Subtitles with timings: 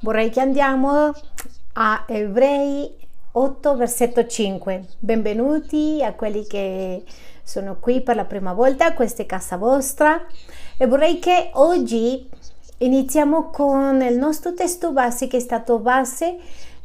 [0.00, 1.12] Vorrei che andiamo
[1.72, 2.88] a Ebrei
[3.32, 4.84] 8, versetto 5.
[5.00, 7.02] Benvenuti a quelli che
[7.42, 10.24] sono qui per la prima volta, questa è casa vostra.
[10.76, 12.30] E vorrei che oggi
[12.78, 16.36] iniziamo con il nostro testo base che è stato base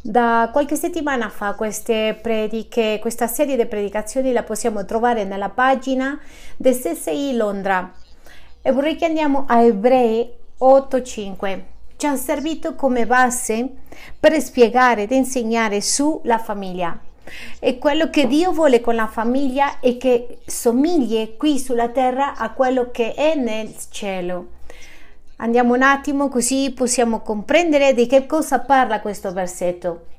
[0.02, 1.54] da qualche settimana fa.
[1.54, 6.20] Queste prediche, questa serie di predicazioni la possiamo trovare nella pagina
[6.58, 7.94] del CSI Londra.
[8.60, 10.28] E vorrei che andiamo a Ebrei
[10.60, 13.70] 8.5 ci ha servito come base
[14.20, 16.98] per spiegare ed insegnare sulla famiglia.
[17.60, 22.52] E quello che Dio vuole con la famiglia è che somigli qui sulla terra a
[22.52, 24.48] quello che è nel cielo.
[25.38, 30.12] Andiamo un attimo così possiamo comprendere di che cosa parla questo versetto.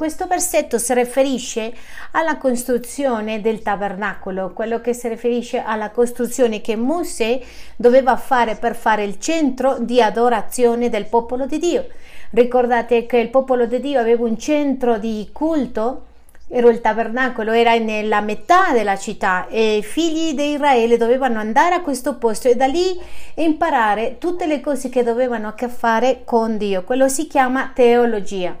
[0.00, 1.74] Questo versetto si riferisce
[2.12, 7.38] alla costruzione del tabernacolo, quello che si riferisce alla costruzione che Mosè
[7.76, 11.86] doveva fare per fare il centro di adorazione del popolo di Dio.
[12.30, 16.06] Ricordate che il popolo di Dio aveva un centro di culto,
[16.48, 21.74] era il tabernacolo, era nella metà della città e i figli di Israele dovevano andare
[21.74, 22.98] a questo posto e da lì
[23.34, 26.84] imparare tutte le cose che dovevano a che fare con Dio.
[26.84, 28.56] Quello si chiama teologia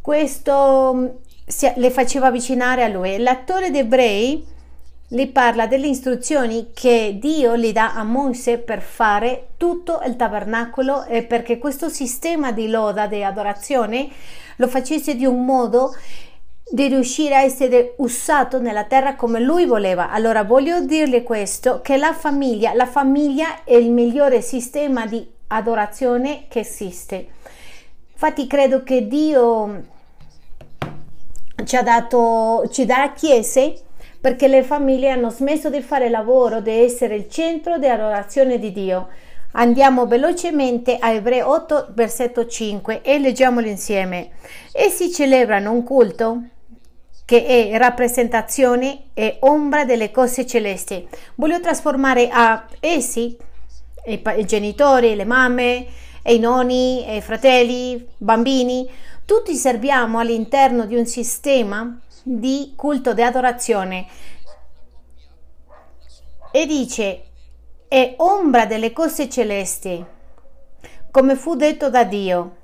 [0.00, 1.06] questo mm,
[1.76, 3.18] le faceva avvicinare a lui.
[3.18, 4.46] L'attore di Ebrei
[5.12, 11.04] gli parla delle istruzioni che Dio gli dà a Mosè per fare tutto il tabernacolo
[11.04, 14.08] e perché questo sistema di loda, di adorazione,
[14.56, 15.92] lo facesse di un modo
[16.70, 20.10] di riuscire a essere usato nella terra come lui voleva.
[20.10, 26.44] Allora voglio dirle questo, che la famiglia, la famiglia è il migliore sistema di adorazione
[26.46, 27.38] che esiste.
[28.22, 29.82] Infatti credo che Dio
[31.64, 33.80] ci ha dato, ci dà chiese
[34.20, 38.72] perché le famiglie hanno smesso di fare lavoro, di essere il centro di adorazione di
[38.72, 39.08] Dio.
[39.52, 44.32] Andiamo velocemente a Ebrei 8, versetto 5 e leggiamolo insieme.
[44.70, 46.42] Essi celebrano un culto
[47.24, 51.08] che è rappresentazione e ombra delle cose celesti.
[51.36, 53.34] Voglio trasformare a essi,
[54.04, 55.86] i genitori, le mamme,
[56.22, 58.88] e i nonni, e i fratelli, bambini,
[59.24, 64.06] tutti serviamo all'interno di un sistema di culto di adorazione.
[66.52, 67.22] E dice,
[67.86, 70.04] è ombra delle cose celesti,
[71.10, 72.56] come fu detto da Dio.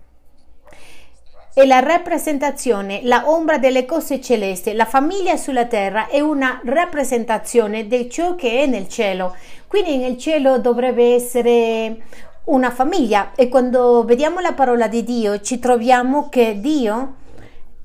[1.55, 7.87] E la rappresentazione, la ombra delle cose celesti, la famiglia sulla terra è una rappresentazione
[7.87, 9.35] di ciò che è nel cielo.
[9.67, 11.97] Quindi nel cielo dovrebbe essere
[12.47, 13.33] una famiglia.
[13.35, 17.15] E quando vediamo la parola di Dio ci troviamo che Dio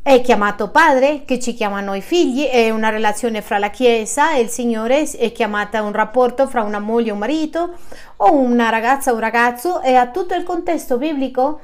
[0.04, 4.42] è chiamato padre, che ci chiama noi figli, è una relazione fra la Chiesa e
[4.42, 7.74] il Signore, è chiamata un rapporto fra una moglie e un marito
[8.18, 11.62] o una ragazza o un ragazzo e ha tutto il contesto biblico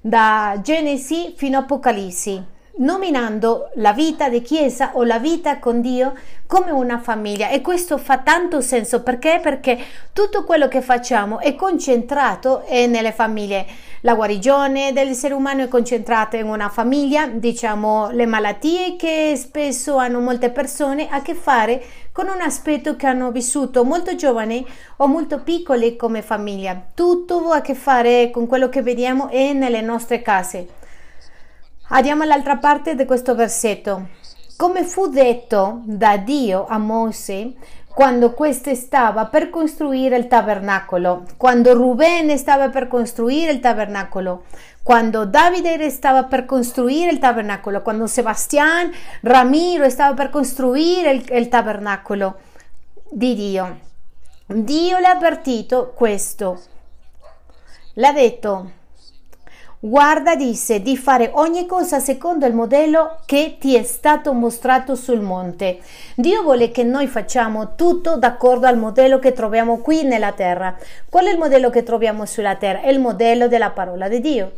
[0.00, 6.14] da Genesi fino a Apocalisse nominando la vita di chiesa o la vita con Dio
[6.46, 9.38] come una famiglia e questo fa tanto senso perché?
[9.40, 9.78] Perché
[10.12, 13.66] tutto quello che facciamo è concentrato nelle famiglie.
[14.00, 20.20] La guarigione dell'essere umano è concentrata in una famiglia, diciamo le malattie che spesso hanno
[20.20, 24.66] molte persone a che fare con un aspetto che hanno vissuto molto giovani
[24.96, 26.82] o molto piccoli come famiglia.
[26.94, 30.78] Tutto ha a che fare con quello che vediamo e nelle nostre case.
[31.92, 34.10] Andiamo all'altra parte di questo versetto.
[34.56, 37.50] Come fu detto da Dio a Mosè
[37.92, 44.44] quando questo stava per costruire il tabernacolo, quando Ruben stava per costruire il tabernacolo,
[44.84, 48.92] quando Davide stava per costruire il tabernacolo, quando Sebastian
[49.22, 52.38] Ramiro stava per costruire il, il tabernacolo
[53.10, 53.78] di Dio.
[54.46, 56.60] Dio le ha avvertito questo.
[57.94, 58.70] L'ha detto,
[59.82, 65.20] Guarda, disse, di fare ogni cosa secondo il modello che ti è stato mostrato sul
[65.20, 65.78] monte.
[66.16, 70.76] Dio vuole che noi facciamo tutto d'accordo al modello che troviamo qui nella terra.
[71.08, 72.82] Qual è il modello che troviamo sulla terra?
[72.82, 74.52] È il modello della parola di Dio.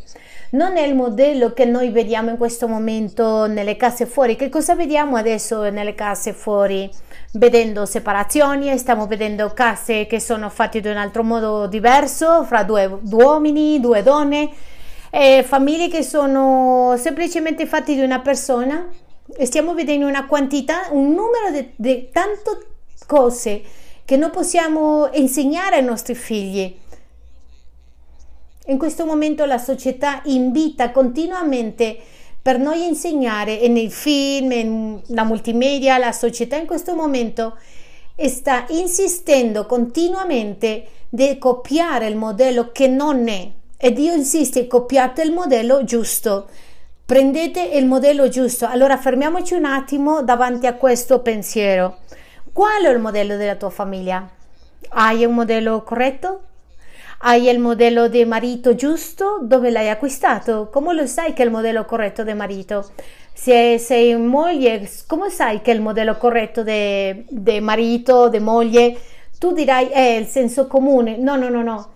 [0.50, 4.34] Non è il modello che noi vediamo in questo momento nelle case fuori.
[4.34, 6.90] Che cosa vediamo adesso nelle case fuori?
[7.34, 12.98] Vedendo separazioni, stiamo vedendo case che sono fatte in un altro modo diverso, fra due,
[13.08, 14.50] uomini, due donne
[15.14, 18.88] eh, famiglie che sono semplicemente fatte di una persona
[19.36, 22.66] e stiamo vedendo una quantità, un numero di tante
[23.06, 23.62] cose
[24.06, 26.74] che non possiamo insegnare ai nostri figli.
[28.66, 31.98] In questo momento la società invita continuamente
[32.40, 37.58] per noi insegnare e nei film, nella multimedia, la società in questo momento
[38.16, 45.32] sta insistendo continuamente di copiare il modello che non è e Dio insiste, copiate il
[45.32, 46.46] modello giusto.
[47.04, 48.64] Prendete il modello giusto.
[48.64, 51.96] Allora fermiamoci un attimo davanti a questo pensiero.
[52.52, 54.24] Qual è il modello della tua famiglia?
[54.90, 56.42] Hai un modello corretto?
[57.22, 59.40] Hai il modello di marito giusto?
[59.42, 60.68] Dove l'hai acquistato?
[60.70, 62.88] Come lo sai che è il modello corretto di marito?
[63.32, 68.96] Se sei moglie, come sai che è il modello corretto di marito, di moglie?
[69.40, 71.16] Tu dirai è il senso comune.
[71.16, 71.92] No, no, no, no.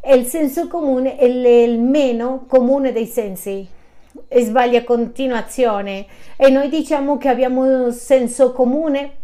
[0.00, 3.66] È il senso comune, è il meno comune dei sensi
[4.26, 6.06] e sbaglia continuazione
[6.36, 9.16] e noi diciamo che abbiamo un senso comune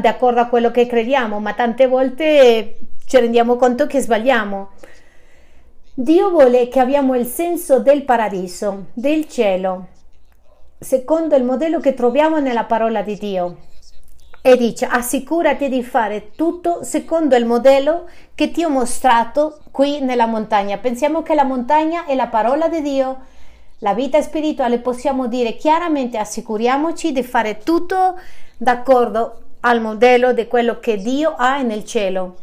[0.00, 4.70] d'accordo a quello che crediamo, ma tante volte ci rendiamo conto che sbagliamo.
[5.94, 9.86] Dio vuole che abbiamo il senso del paradiso, del cielo,
[10.78, 13.56] secondo il modello che troviamo nella parola di Dio.
[14.40, 20.26] E dice, assicurati di fare tutto secondo il modello che ti ho mostrato qui nella
[20.26, 20.78] montagna.
[20.78, 23.18] Pensiamo che la montagna è la parola di Dio
[23.82, 28.18] la vita spirituale possiamo dire chiaramente assicuriamoci di fare tutto
[28.56, 32.38] d'accordo al modello di quello che Dio ha nel cielo.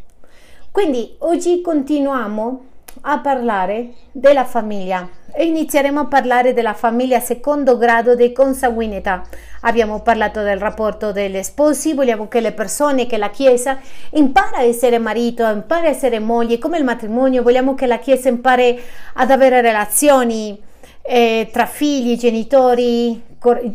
[0.72, 2.64] Quindi oggi continuiamo
[3.02, 9.24] a parlare della famiglia e inizieremo a parlare della famiglia secondo grado di consanguinità.
[9.62, 13.78] Abbiamo parlato del rapporto degli sposi, vogliamo che le persone, che la Chiesa
[14.12, 18.30] impara a essere marito, impara a essere moglie, come il matrimonio, vogliamo che la Chiesa
[18.30, 18.80] impari
[19.16, 20.58] ad avere relazioni
[21.02, 23.22] eh, tra figli, genitori,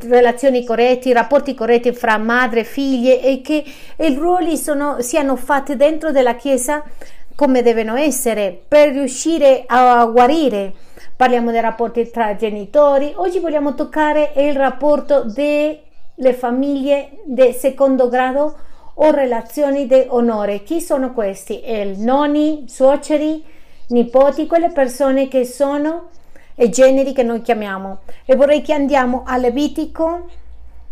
[0.08, 3.62] relazioni corrette, rapporti corretti fra madre e figlie e che
[3.98, 6.82] i ruoli sono, siano fatti dentro della Chiesa
[7.36, 10.72] come devono essere per riuscire a guarire.
[11.20, 13.12] Parliamo dei rapporti tra genitori.
[13.14, 18.56] Oggi vogliamo toccare il rapporto delle famiglie di secondo grado
[18.94, 20.62] o relazioni di onore.
[20.62, 21.60] Chi sono questi?
[21.62, 23.44] Il nonni, suoceri,
[23.88, 26.08] nipoti, quelle persone che sono
[26.54, 27.98] e generi che noi chiamiamo.
[28.24, 30.26] E vorrei che andiamo a Levitico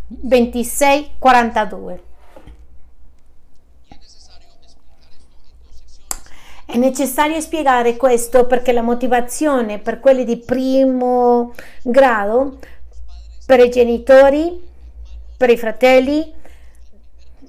[0.08, 2.07] 26, 42.
[6.70, 12.58] È necessario spiegare questo perché la motivazione per quelli di primo grado,
[13.46, 14.62] per i genitori,
[15.34, 16.30] per i fratelli,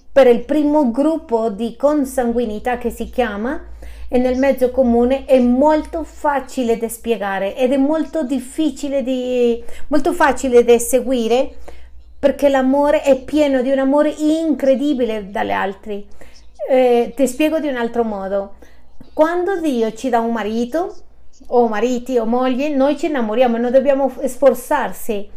[0.09, 3.61] per il primo gruppo di consanguinità che si chiama,
[4.07, 10.13] e nel mezzo comune è molto facile da spiegare ed è molto difficile di molto
[10.13, 11.57] facile da seguire
[12.17, 16.05] perché l'amore è pieno di un amore incredibile dalle altre.
[16.69, 18.55] Eh, ti spiego di un altro modo.
[19.19, 20.95] Quando Dio ci dà un marito
[21.47, 25.29] o mariti o moglie, noi ci innamoriamo, non dobbiamo sforzarsi,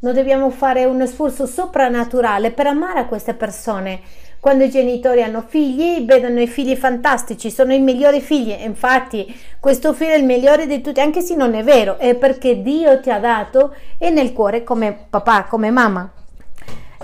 [0.00, 4.00] non dobbiamo fare un sforzo soprannaturale per amare a queste persone
[4.40, 8.56] quando i genitori hanno figli, vedono i figli fantastici, sono i migliori figli.
[8.58, 12.60] Infatti, questo figlio è il migliore di tutti, anche se non è vero, è perché
[12.60, 16.10] Dio ti ha dato e nel cuore come papà, come mamma.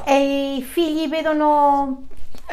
[0.04, 2.08] E i figli vedono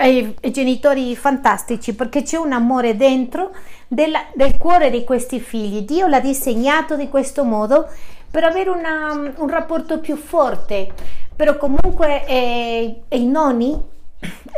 [0.05, 3.51] i, i genitori fantastici perché c'è un amore dentro
[3.87, 5.81] della, del cuore di questi figli.
[5.81, 7.87] Dio l'ha disegnato di questo modo
[8.29, 10.89] per avere una, un rapporto più forte.
[11.35, 13.89] Però comunque eh, i nonni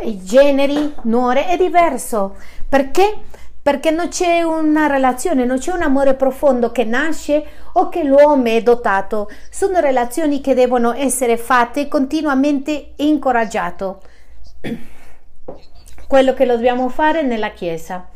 [0.02, 2.36] i generi, nuore è diverso.
[2.68, 3.14] Perché?
[3.62, 8.44] Perché non c'è una relazione, non c'è un amore profondo che nasce o che l'uomo
[8.44, 9.30] è dotato.
[9.50, 14.02] Sono relazioni che devono essere fatte continuamente incoraggiato.
[16.06, 18.08] Quello che dobbiamo fare nella Chiesa.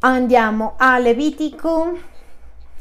[0.00, 1.98] Andiamo a Levitico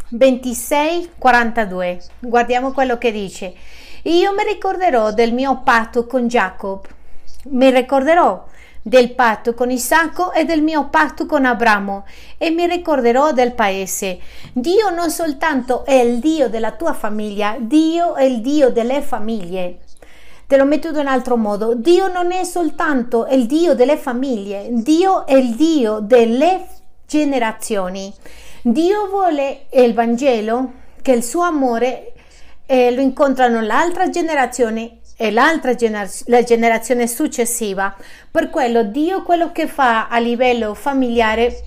[0.09, 2.01] 26, 42.
[2.19, 3.53] Guardiamo quello che dice.
[4.03, 6.85] Io mi ricorderò del mio patto con Jacob,
[7.49, 8.45] mi ricorderò
[8.81, 12.05] del patto con Isacco e del mio patto con Abramo
[12.37, 14.19] e mi ricorderò del paese.
[14.53, 19.80] Dio non soltanto è il Dio della tua famiglia, Dio è il Dio delle famiglie.
[20.51, 21.75] Te lo metto in un altro modo.
[21.75, 26.65] Dio non è soltanto il Dio delle famiglie, Dio è il Dio delle
[27.07, 28.13] generazioni.
[28.61, 32.11] Dio vuole il Vangelo che il suo amore
[32.65, 37.95] e lo incontrano l'altra generazione e l'altra gener- la generazione successiva.
[38.29, 41.63] Per quello Dio quello che fa a livello familiare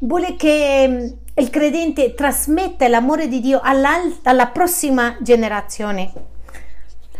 [0.00, 6.34] vuole che mm, il credente trasmetta l'amore di Dio alla prossima generazione.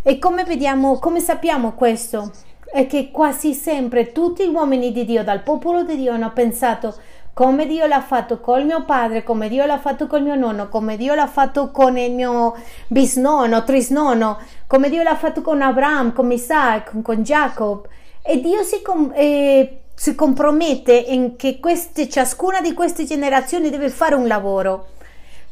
[0.09, 2.31] E come vediamo, come sappiamo questo?
[2.65, 6.95] È che quasi sempre tutti gli uomini di Dio, dal popolo di Dio, hanno pensato
[7.33, 10.97] come Dio l'ha fatto col mio padre, come Dio l'ha fatto col mio nonno, come
[10.97, 12.55] Dio l'ha fatto con il mio
[12.87, 17.89] bisnonno, trisnonno, come Dio l'ha fatto con Abramo, con Isaac, con Jacob.
[18.23, 18.81] E Dio si,
[19.13, 24.87] eh, si compromette in che queste, ciascuna di queste generazioni deve fare un lavoro.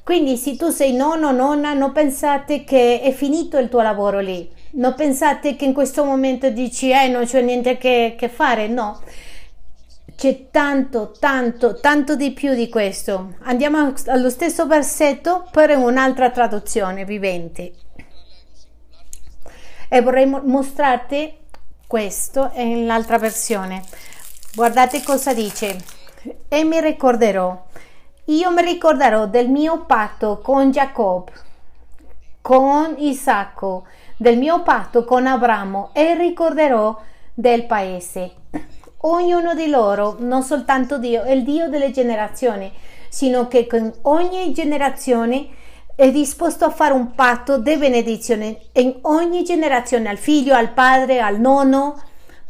[0.04, 4.20] Quindi se tu sei nonno o nonna, non pensate che è finito il tuo lavoro
[4.20, 4.48] lì.
[4.72, 8.68] Non pensate che in questo momento dici, eh, non c'è niente che, che fare.
[8.68, 9.00] No,
[10.14, 13.36] c'è tanto, tanto, tanto di più di questo.
[13.44, 17.72] Andiamo allo stesso versetto per un'altra traduzione vivente.
[19.88, 21.34] E vorrei mostrarti
[21.86, 23.82] questo in l'altra versione.
[24.54, 25.78] Guardate cosa dice.
[26.48, 27.66] E mi ricorderò.
[28.28, 31.32] Io mi ricorderò del mio patto con Giacobbe,
[32.40, 33.84] con Isacco,
[34.16, 36.98] del mio patto con Abramo e ricorderò
[37.34, 38.32] del paese.
[39.00, 42.72] Ognuno di loro, non soltanto Dio, è il Dio delle generazioni,
[43.10, 45.48] sino che con ogni generazione
[45.94, 51.20] è disposto a fare un patto di benedizione in ogni generazione, al figlio, al padre,
[51.20, 52.00] al nonno,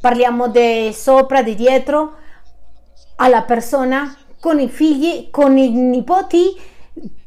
[0.01, 2.15] parliamo di sopra, di dietro,
[3.17, 6.55] alla persona, con i figli, con i nipoti,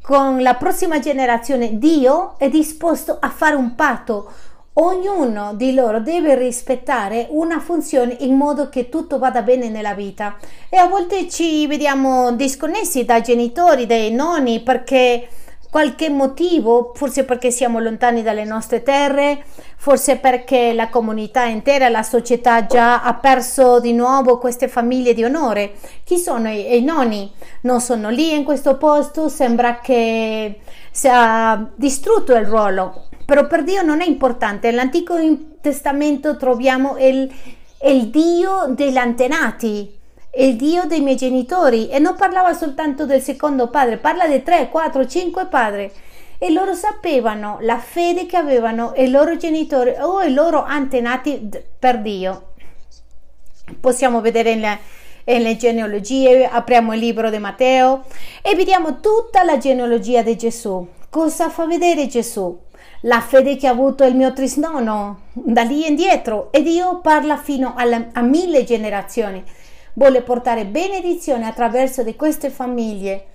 [0.00, 1.76] con la prossima generazione.
[1.76, 4.30] Dio è disposto a fare un patto.
[4.74, 10.36] Ognuno di loro deve rispettare una funzione in modo che tutto vada bene nella vita.
[10.68, 15.26] E a volte ci vediamo disconnessi dai genitori, dai nonni, perché
[15.68, 19.44] qualche motivo, forse perché siamo lontani dalle nostre terre,
[19.80, 25.22] forse perché la comunità intera, la società già ha perso di nuovo queste famiglie di
[25.22, 25.74] onore.
[26.02, 27.30] Chi sono i, i nonni?
[27.62, 30.58] Non sono lì in questo posto, sembra che
[30.90, 34.68] sia distrutto il ruolo, però per Dio non è importante.
[34.68, 35.14] Nell'Antico
[35.60, 37.32] Testamento troviamo il,
[37.84, 39.96] il Dio degli antenati,
[40.38, 44.68] il Dio dei miei genitori e non parlava soltanto del secondo padre, parla di tre,
[44.70, 45.90] quattro, cinque padri
[46.38, 52.00] e loro sapevano la fede che avevano i loro genitori o i loro antenati per
[52.00, 52.52] Dio.
[53.80, 54.78] Possiamo vedere nelle,
[55.24, 58.04] nelle genealogie, apriamo il libro di Matteo
[58.40, 60.86] e vediamo tutta la genealogia di Gesù.
[61.10, 62.66] Cosa fa vedere Gesù?
[63.02, 67.74] La fede che ha avuto il mio trisnono da lì indietro e Dio parla fino
[67.76, 69.44] alla, a mille generazioni
[69.98, 73.26] vuole portare benedizione attraverso di queste famiglie.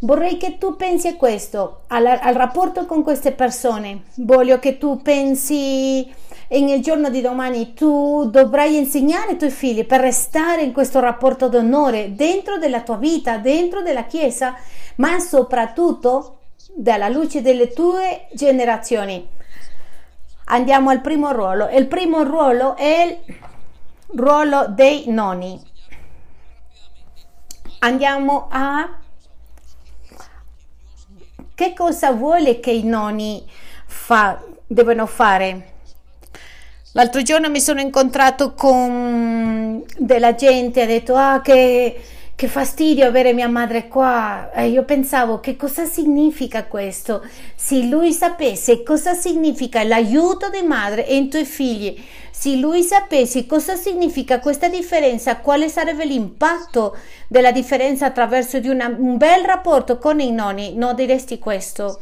[0.00, 4.04] Vorrei che tu pensi a questo, al, al rapporto con queste persone.
[4.16, 6.10] Voglio che tu pensi
[6.48, 11.48] nel giorno di domani tu dovrai insegnare ai tuoi figli per restare in questo rapporto
[11.48, 14.54] d'onore dentro della tua vita, dentro della Chiesa,
[14.96, 16.38] ma soprattutto
[16.74, 19.28] dalla luce delle tue generazioni.
[20.46, 21.68] Andiamo al primo ruolo.
[21.68, 25.68] Il primo ruolo è il ruolo dei nonni
[27.80, 28.98] andiamo a
[31.60, 33.44] che cosa vuole che i nonni
[33.84, 35.72] fa, devono fare.
[36.92, 42.00] L'altro giorno mi sono incontrato con della gente, ha detto ah che
[42.40, 44.50] che fastidio avere mia madre qua.
[44.54, 47.22] E io pensavo che cosa significa questo.
[47.54, 53.44] Se lui sapesse cosa significa l'aiuto di madre e i tuoi figli, se lui sapesse
[53.44, 56.96] cosa significa questa differenza, quale sarebbe l'impatto
[57.28, 61.98] della differenza attraverso di una, un bel rapporto con i nonni, non diresti questo.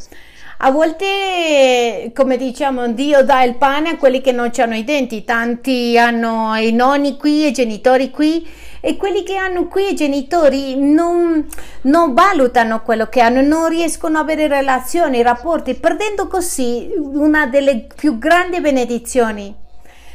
[0.59, 5.25] A volte, come diciamo, Dio dà il pane a quelli che non hanno i denti.
[5.25, 10.77] Tanti hanno i nonni qui, i genitori qui e quelli che hanno qui i genitori
[10.77, 11.47] non,
[11.83, 17.87] non valutano quello che hanno, non riescono a avere relazioni, rapporti, perdendo così una delle
[17.95, 19.55] più grandi benedizioni.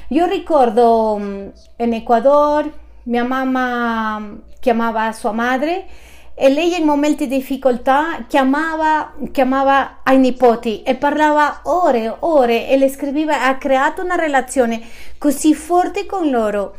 [0.10, 5.86] Io ricordo mm, in Ecuador mia mamma chiamava sua madre
[6.36, 12.78] e lei in momenti di difficoltà chiamava, chiamava ai nipoti e parlava ore, ore e
[12.78, 14.82] le scriveva, ha creato una relazione
[15.18, 16.76] così forte con loro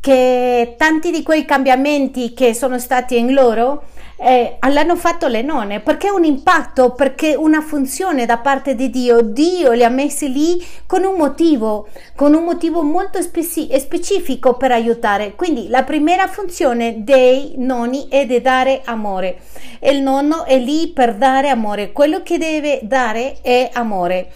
[0.00, 3.84] che tanti di quei cambiamenti che sono stati in loro
[4.22, 9.22] eh, l'hanno fatto le nonne perché un impatto, perché una funzione da parte di Dio.
[9.22, 14.72] Dio li ha messi lì con un motivo, con un motivo molto speci- specifico per
[14.72, 15.34] aiutare.
[15.34, 19.38] Quindi la prima funzione dei nonni è di dare amore.
[19.80, 21.92] Il nonno è lì per dare amore.
[21.92, 24.30] Quello che deve dare è amore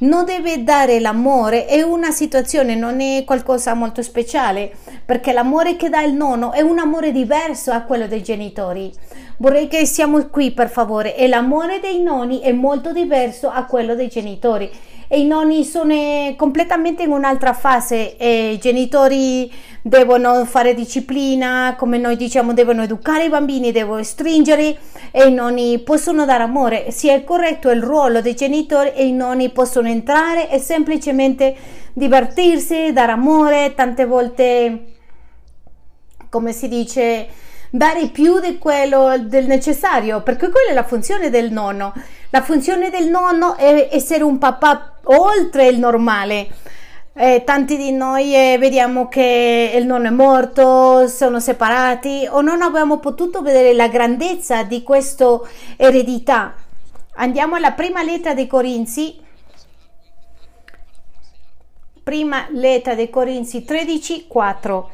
[0.00, 4.72] non deve dare l'amore, è una situazione, non è qualcosa molto speciale,
[5.04, 8.92] perché l'amore che dà il nonno è un amore diverso a quello dei genitori.
[9.36, 13.94] Vorrei che siamo qui per favore e l'amore dei nonni è molto diverso a quello
[13.94, 14.70] dei genitori
[15.12, 15.92] e i nonni sono
[16.36, 19.52] completamente in un'altra fase i genitori
[19.82, 24.78] devono fare disciplina, come noi diciamo, devono educare i bambini, devono stringere
[25.10, 26.92] e i nonni possono dare amore.
[26.92, 31.56] Sia è corretto il ruolo dei genitori e i nonni possono entrare e semplicemente
[31.92, 34.84] divertirsi, dare amore, tante volte
[36.28, 37.26] come si dice,
[37.70, 41.92] dare più di quello del necessario, perché quella è la funzione del nonno.
[42.32, 46.48] La funzione del nonno è essere un papà oltre il normale.
[47.12, 52.62] Eh, tanti di noi eh, vediamo che il nonno è morto, sono separati o non
[52.62, 55.40] abbiamo potuto vedere la grandezza di questa
[55.76, 56.54] eredità.
[57.14, 59.18] Andiamo alla prima lettera dei Corinzi,
[62.04, 64.90] prima lettera dei Corinzi 13, 4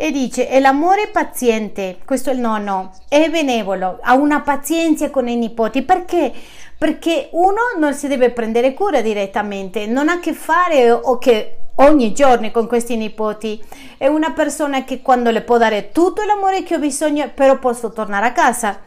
[0.00, 5.26] e dice e l'amore paziente, questo è il nonno, è benevolo, ha una pazienza con
[5.26, 6.32] i nipoti, perché?
[6.78, 11.56] Perché uno non si deve prendere cura direttamente, non ha a che fare o che
[11.80, 13.62] ogni giorno con questi nipoti,
[13.96, 17.90] è una persona che quando le può dare tutto l'amore che ho bisogno, però posso
[17.90, 18.80] tornare a casa.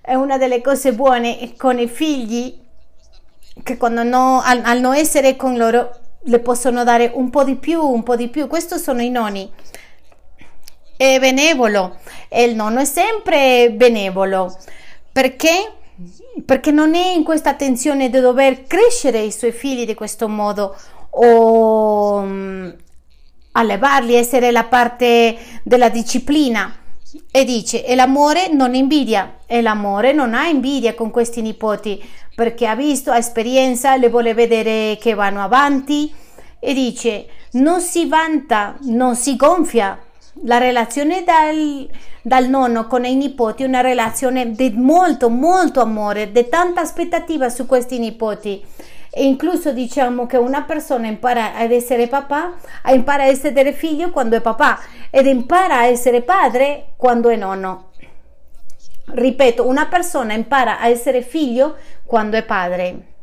[0.00, 2.62] È una delle cose buone con i figli
[3.62, 5.90] che quando no, al, al non essere con loro
[6.26, 8.46] le possono dare un po' di più, un po' di più.
[8.46, 9.50] Questo sono i nonni.
[10.96, 11.98] È benevolo.
[12.28, 14.56] E il nonno è sempre benevolo.
[15.12, 15.72] Perché
[16.44, 20.76] perché non è in questa tensione di dover crescere i suoi figli di questo modo
[21.10, 22.74] o um,
[23.52, 26.78] allevarli, essere la parte della disciplina.
[27.30, 32.02] E dice, e l'amore non invidia, e l'amore non ha invidia con questi nipoti,
[32.34, 36.12] perché ha visto, ha esperienza, le vuole vedere che vanno avanti,
[36.58, 39.96] e dice, non si vanta, non si gonfia,
[40.42, 41.88] la relazione dal,
[42.22, 47.48] dal, nonno con i nipoti è una relazione di molto, molto amore, di tanta aspettativa
[47.48, 48.64] su questi nipoti.
[49.16, 52.54] E incluso diciamo che una persona impara ad essere papà,
[52.86, 57.90] impara a essere figlio quando è papà ed impara a essere padre quando è nonno.
[59.06, 63.13] Ripeto, una persona impara a essere figlio quando è padre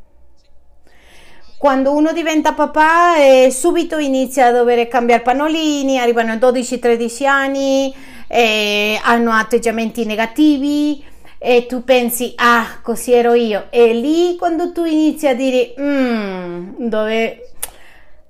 [1.62, 7.94] quando uno diventa papà eh, subito inizia a dover cambiare pannolini, arrivano a 12-13 anni,
[8.26, 11.06] eh, hanno atteggiamenti negativi
[11.38, 13.68] e tu pensi, ah, così ero io.
[13.70, 17.52] E lì quando tu inizi a dire, mm, dove,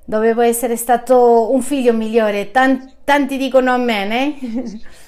[0.03, 4.79] dovevo essere stato un figlio migliore, Tant- tanti dicono a me, eh?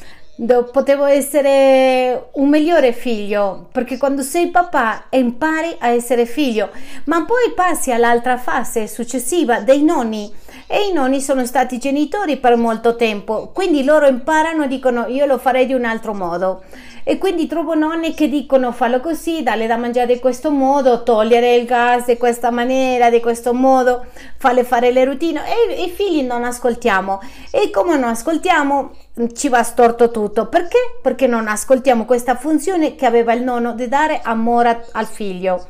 [0.71, 6.71] potevo essere un migliore figlio perché quando sei papà impari a essere figlio
[7.05, 10.33] ma poi passi all'altra fase successiva dei nonni.
[10.65, 15.25] E i nonni sono stati genitori per molto tempo quindi loro imparano e dicono io
[15.25, 16.63] lo farei di un altro modo
[17.03, 21.55] e quindi trovo nonni che dicono fallo così, dalle da mangiare in questo modo, togliere
[21.55, 24.05] il gas di questa maniera, di questo modo,
[24.37, 28.91] farle fare le routine e i figli non ascoltiamo e come non ascoltiamo
[29.33, 30.47] ci va storto tutto.
[30.47, 30.99] Perché?
[31.01, 35.67] Perché non ascoltiamo questa funzione che aveva il nonno di dare amore al figlio.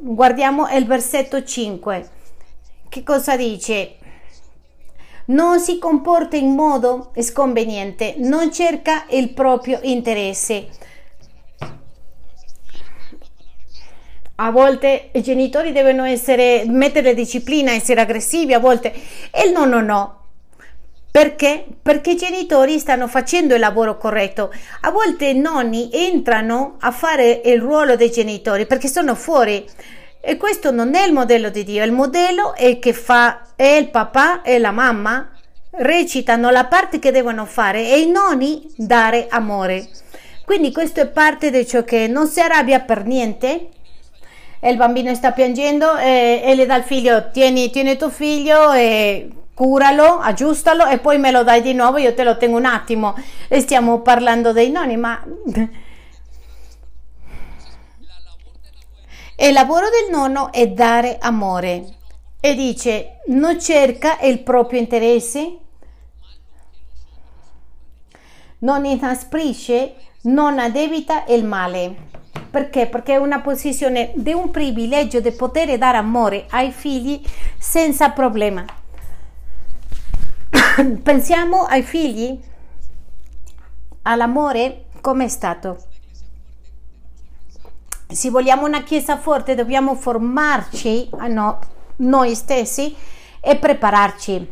[0.00, 2.08] Guardiamo il versetto 5.
[2.88, 3.96] Che cosa dice?
[5.28, 10.68] Non si comporta in modo sconveniente, non cerca il proprio interesse.
[14.36, 18.94] A volte i genitori devono essere, mettere disciplina, essere aggressivi, a volte
[19.30, 20.16] e il nonno no.
[21.10, 21.66] Perché?
[21.82, 24.50] Perché i genitori stanno facendo il lavoro corretto.
[24.82, 29.66] A volte i nonni entrano a fare il ruolo dei genitori perché sono fuori.
[30.20, 33.88] E questo non è il modello di Dio, il modello è che fa è il
[33.88, 35.30] papà e la mamma
[35.70, 39.88] recitano la parte che devono fare e i nonni dare amore.
[40.44, 43.68] Quindi questo è parte di ciò che non si arrabbia per niente.
[44.60, 48.72] E il bambino sta piangendo e, e le dà al figlio, tieni, tieni tuo figlio
[48.72, 52.64] e curalo, aggiustalo e poi me lo dai di nuovo, io te lo tengo un
[52.64, 53.14] attimo
[53.48, 55.22] e stiamo parlando dei nonni, ma...
[59.46, 61.96] il lavoro del nonno è dare amore
[62.40, 65.58] e dice non cerca il proprio interesse,
[68.58, 72.06] non inasprisce, non addebita il male.
[72.50, 72.86] Perché?
[72.86, 77.22] Perché è una posizione di un privilegio di poter dare amore ai figli
[77.58, 78.64] senza problema.
[81.02, 82.40] Pensiamo ai figli,
[84.02, 85.87] all'amore come è stato.
[88.10, 91.58] Se vogliamo una chiesa forte dobbiamo formarci a no,
[91.96, 92.96] noi stessi
[93.38, 94.50] e prepararci.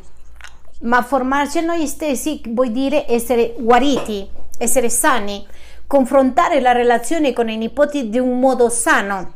[0.80, 5.46] Ma formarci a noi stessi vuol dire essere guariti, essere sani,
[5.86, 9.32] confrontare la relazione con i nipoti di un modo sano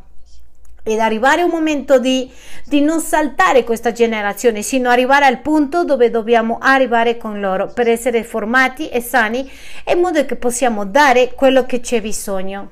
[0.83, 2.31] ed arrivare a un momento di,
[2.65, 7.87] di, non saltare questa generazione, sino arrivare al punto dove dobbiamo arrivare con loro per
[7.87, 9.49] essere formati e sani
[9.91, 12.69] in modo che possiamo dare quello che c'è bisogno.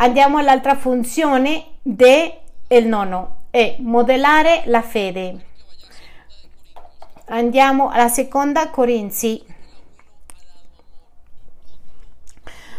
[0.00, 5.46] Andiamo all'altra funzione del nono, è modellare la fede.
[7.30, 9.44] Andiamo alla seconda Corinzi.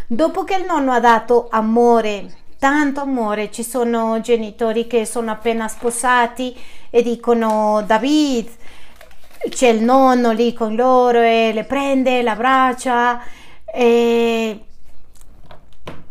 [0.08, 5.68] Dopo che il nonno ha dato amore, tanto amore, ci sono genitori che sono appena
[5.68, 6.58] sposati
[6.90, 8.50] e dicono David,
[9.50, 13.22] c'è il nonno lì con loro e le prende, l'abbraccia
[13.66, 14.64] e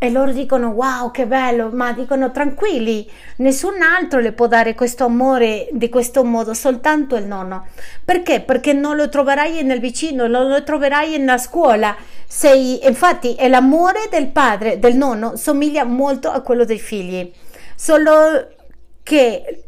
[0.00, 5.04] e loro dicono wow che bello, ma dicono tranquilli, nessun altro le può dare questo
[5.04, 7.66] amore di questo modo, soltanto il nonno.
[8.04, 8.40] Perché?
[8.40, 11.96] Perché non lo troverai nel vicino, non lo troverai nella scuola.
[12.26, 17.32] Sei, infatti è l'amore del padre, del nonno, somiglia molto a quello dei figli,
[17.74, 18.54] solo
[19.02, 19.64] che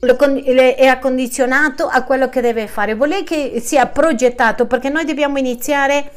[0.00, 2.94] è accondizionato a quello che deve fare.
[2.94, 6.10] Vuole che sia progettato perché noi dobbiamo iniziare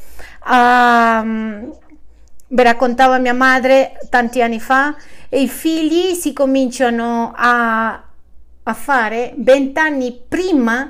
[0.44, 0.50] Vi
[2.64, 4.96] raccontava mia madre tanti anni fa,
[5.30, 8.04] i figli si cominciano a,
[8.64, 10.90] a fare vent'anni prima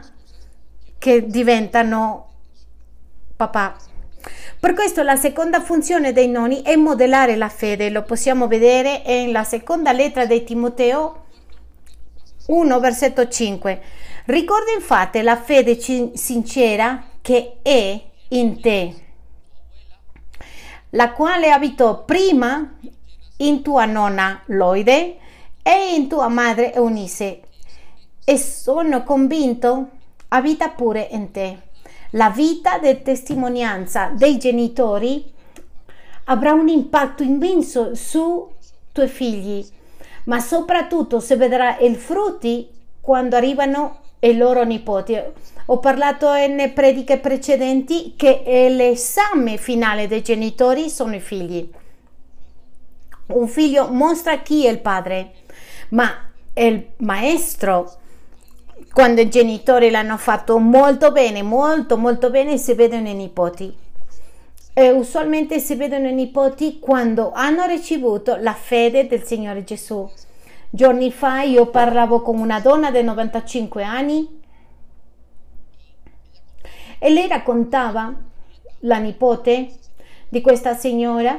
[0.97, 2.29] che diventano
[3.35, 3.75] papà.
[4.59, 9.43] Per questo la seconda funzione dei nonni è modellare la fede, lo possiamo vedere nella
[9.43, 11.25] seconda lettera di Timoteo
[12.47, 13.81] 1, versetto 5.
[14.25, 15.79] Ricorda infatti la fede
[16.13, 19.00] sincera che è in te
[20.91, 22.77] la quale abitò prima
[23.37, 25.17] in tua nonna Loide
[25.61, 27.41] e in tua madre Eunice
[28.23, 29.89] e sono convinto
[30.29, 31.59] abita pure in te.
[32.11, 35.31] La vita di testimonianza dei genitori
[36.25, 38.49] avrà un impatto immenso su
[38.91, 39.65] tuoi figli,
[40.25, 45.19] ma soprattutto se vedrà i frutti quando arrivano i loro nipoti.
[45.65, 51.69] Ho parlato in prediche precedenti che l'esame finale dei genitori sono i figli.
[53.27, 55.31] Un figlio mostra chi è il padre,
[55.89, 57.93] ma il maestro,
[58.91, 63.73] quando i genitori l'hanno fatto molto bene, molto molto bene, si vedono i nipoti.
[64.73, 70.09] E usualmente si vedono i nipoti quando hanno ricevuto la fede del Signore Gesù.
[70.73, 74.39] Giorni fa io parlavo con una donna di 95 anni
[76.97, 78.13] e lei raccontava,
[78.79, 79.69] la nipote
[80.29, 81.37] di questa signora,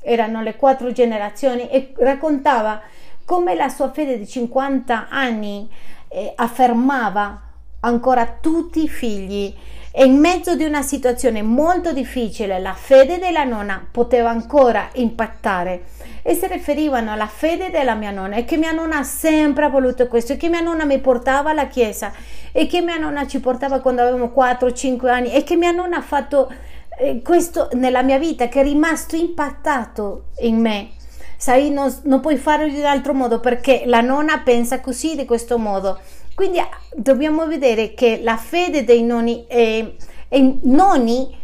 [0.00, 2.80] erano le quattro generazioni, e raccontava
[3.24, 5.68] come la sua fede di 50 anni
[6.06, 7.42] eh, affermava
[7.80, 9.52] ancora tutti i figli.
[9.90, 15.84] E in mezzo di una situazione molto difficile la fede della nonna poteva ancora impattare
[16.22, 20.06] e si riferivano alla fede della mia nonna e che mia nonna ha sempre voluto
[20.06, 22.12] questo e che mia nonna mi portava alla chiesa
[22.52, 26.02] e che mia nonna ci portava quando avevamo 4-5 anni e che mia nonna ha
[26.02, 26.52] fatto
[26.98, 30.90] eh, questo nella mia vita che è rimasto impattato in me.
[31.36, 35.24] Sai non, non puoi farlo in un altro modo perché la nonna pensa così di
[35.24, 35.98] questo modo.
[36.34, 39.96] Quindi ah, dobbiamo vedere che la fede dei nonni e,
[40.28, 41.36] i nonni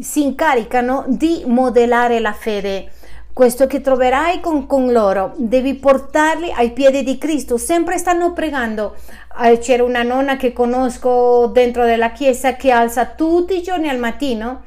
[0.00, 2.90] si incaricano di modellare la fede
[3.34, 7.58] questo che troverai con, con, loro, devi portarli ai piedi di Cristo.
[7.58, 8.94] Sempre stanno pregando.
[9.42, 13.98] Eh, c'era una nonna che conosco dentro della chiesa che alza tutti i giorni al
[13.98, 14.62] mattino.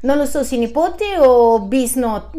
[0.00, 2.30] Non lo so se nipote o bisno,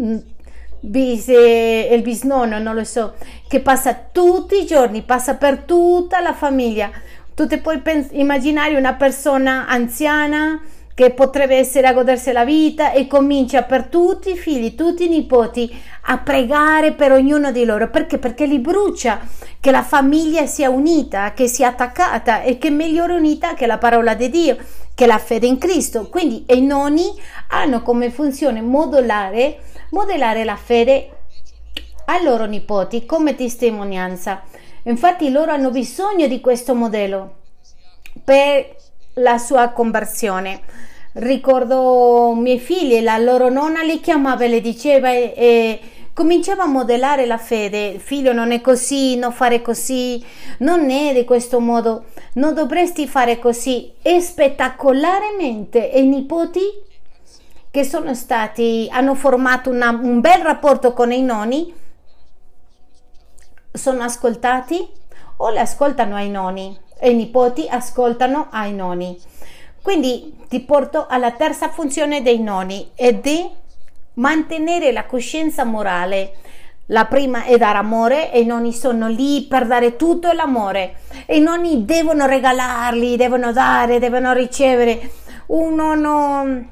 [0.82, 3.16] bis, eh, il bisnonno, non lo so,
[3.48, 6.92] che passa tutti i giorni, passa per tutta la famiglia.
[7.34, 10.62] Tu ti puoi immaginare una persona anziana
[10.98, 15.08] che potrebbe essere a godersi la vita e comincia per tutti i figli, tutti i
[15.08, 15.72] nipoti
[16.06, 17.92] a pregare per ognuno di loro.
[17.92, 18.18] Perché?
[18.18, 19.20] Perché li brucia
[19.60, 23.78] che la famiglia sia unita, che sia attaccata e che è migliore unita che la
[23.78, 24.58] parola di Dio,
[24.96, 26.10] che la fede in Cristo.
[26.10, 27.14] Quindi i nonni
[27.50, 29.60] hanno come funzione modellare,
[29.92, 31.10] modellare la fede
[32.06, 34.42] ai loro nipoti come testimonianza.
[34.86, 37.36] Infatti loro hanno bisogno di questo modello
[38.24, 38.78] per
[39.18, 40.62] la sua conversione
[41.18, 45.80] ricordo miei figli, la loro nonna li chiamava e le diceva e, e
[46.14, 48.00] cominciava a modellare la fede.
[48.00, 50.24] Figlio, non è così, non fare così,
[50.60, 53.94] non è di questo modo, non dovresti fare così.
[54.02, 56.86] E spettacolarmente i nipoti
[57.70, 61.74] che sono stati, hanno formato una, un bel rapporto con i nonni,
[63.72, 64.88] sono ascoltati
[65.38, 69.18] o le ascoltano ai nonni e i nipoti ascoltano ai nonni.
[69.82, 73.50] Quindi ti porto alla terza funzione dei nonni ed è
[74.14, 76.34] mantenere la coscienza morale.
[76.88, 81.38] La prima è dare amore e i nonni sono lì per dare tutto l'amore e
[81.38, 85.12] i nonni devono regalarli, devono dare, devono ricevere.
[85.48, 86.66] Un nonno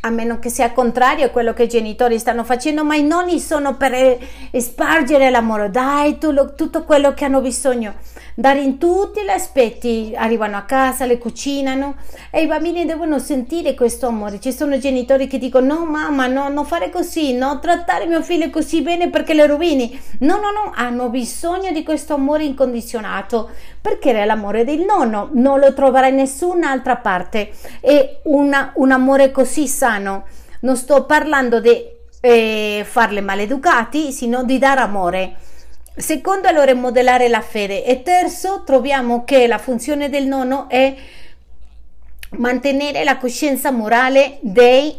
[0.00, 3.40] a meno che sia contrario a quello che i genitori stanno facendo, ma i nonni
[3.40, 4.18] sono per
[4.56, 7.94] spargere l'amore, dai tu, tutto quello che hanno bisogno,
[8.34, 11.96] dare in tutti gli aspetti, arrivano a casa, le cucinano
[12.30, 14.38] e i bambini devono sentire questo amore.
[14.38, 18.50] Ci sono genitori che dicono no mamma, no, non fare così, no, trattare mio figlio
[18.50, 20.00] così bene perché le rovini.
[20.20, 23.50] No, no, no, hanno bisogno di questo amore incondizionato
[23.88, 27.50] perché è l'amore del nonno, non lo troverai in nessun'altra parte.
[27.80, 30.26] È una, un amore così sano.
[30.60, 31.86] Non sto parlando di
[32.20, 35.36] eh, farle maleducati, sino di dare amore.
[35.96, 37.82] Secondo, allora, è modellare la fede.
[37.84, 40.94] E terzo, troviamo che la funzione del nonno è
[42.32, 44.94] mantenere la coscienza morale dei,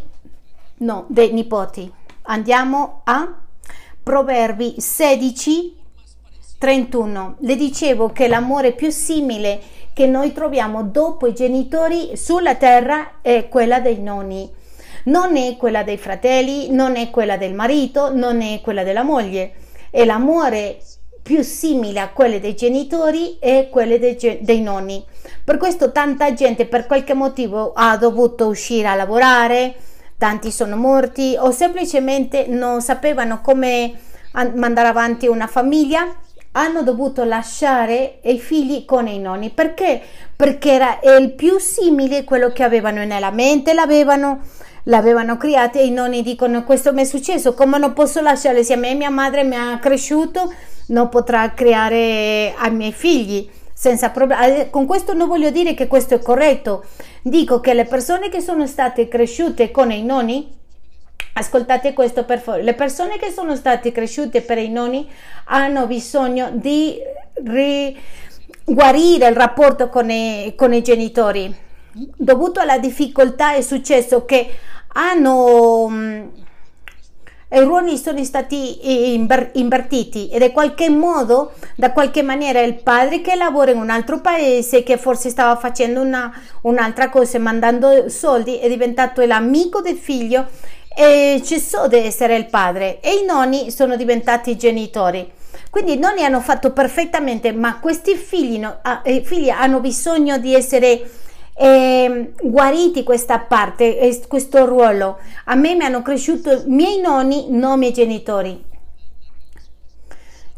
[0.78, 1.92] no, dei nipoti.
[2.24, 3.40] Andiamo a
[4.02, 5.79] Proverbi 16,
[6.60, 7.38] 31.
[7.40, 9.60] Le dicevo che l'amore più simile
[9.94, 14.52] che noi troviamo dopo i genitori sulla terra è quella dei nonni.
[15.06, 19.54] Non è quella dei fratelli, non è quella del marito, non è quella della moglie.
[19.90, 20.82] È l'amore
[21.24, 25.04] più simile a quelle dei genitori e quelle dei, dei nonni.
[25.44, 29.76] Per questo tanta gente per qualche motivo ha dovuto uscire a lavorare,
[30.18, 33.94] tanti sono morti o semplicemente non sapevano come
[34.56, 36.14] mandare avanti una famiglia
[36.54, 40.02] hanno dovuto lasciare i figli con i nonni perché?
[40.36, 44.42] Perché era il più simile a quello che avevano nella mente, l'avevano,
[44.84, 48.74] l'avevano creato e i nonni dicono questo mi è successo, come non posso lasciare se
[48.74, 50.52] a me mia madre mi ha cresciuto,
[50.88, 54.60] non potrà creare ai miei figli senza problemi.
[54.60, 56.84] Eh, con questo non voglio dire che questo è corretto,
[57.22, 60.58] dico che le persone che sono state cresciute con i nonni
[61.34, 62.64] Ascoltate questo per favore.
[62.64, 65.10] Le persone che sono state cresciute per i nonni
[65.46, 66.98] hanno bisogno di
[67.44, 67.98] ri-
[68.66, 71.56] guarire il rapporto con i, con i genitori.
[71.92, 74.48] Dovuto alla difficoltà è successo che
[74.94, 76.28] hanno mm,
[77.52, 83.22] i ruoli sono stati inver- invertiti ed è qualche modo, da qualche maniera il padre
[83.22, 88.60] che lavora in un altro paese, che forse stava facendo una, un'altra cosa, mandando soldi,
[88.60, 90.48] è diventato l'amico del figlio
[90.96, 95.32] e cessò di essere il padre e i nonni sono diventati genitori.
[95.70, 100.40] Quindi i nonni hanno fatto perfettamente, ma questi figli, no, ah, eh, figli hanno bisogno
[100.40, 101.08] di essere
[101.54, 105.20] eh, guariti questa parte, eh, questo ruolo.
[105.46, 108.66] A me mi hanno cresciuto i miei nonni, non i miei genitori.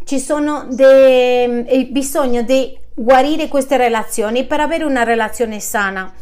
[0.03, 6.13] Ci sono de, eh, bisogno di guarire queste relazioni per avere una relazione sana.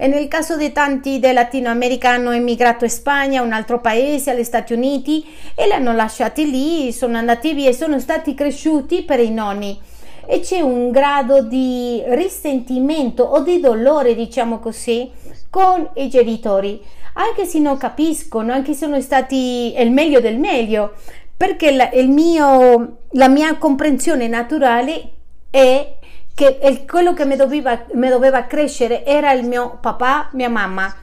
[0.00, 4.30] E nel caso di tanti del Latino America hanno emigrato in Spagna, un altro paese,
[4.30, 9.02] agli Stati Uniti e li hanno lasciati lì, sono andati via e sono stati cresciuti
[9.02, 9.76] per i nonni.
[10.24, 15.10] E c'è un grado di risentimento o di dolore, diciamo così,
[15.50, 16.80] con i genitori,
[17.14, 20.92] anche se non capiscono, anche se sono stati il meglio del meglio,
[21.36, 25.10] perché la, mio, la mia comprensione naturale
[25.50, 25.97] è
[26.38, 30.94] che il, quello che mi doveva, mi doveva crescere era il mio papà, mia mamma.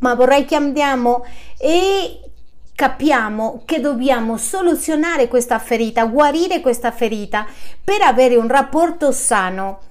[0.00, 1.24] Ma vorrei che andiamo
[1.56, 2.22] e
[2.74, 7.46] capiamo che dobbiamo soluzionare questa ferita, guarire questa ferita
[7.84, 9.82] per avere un rapporto sano.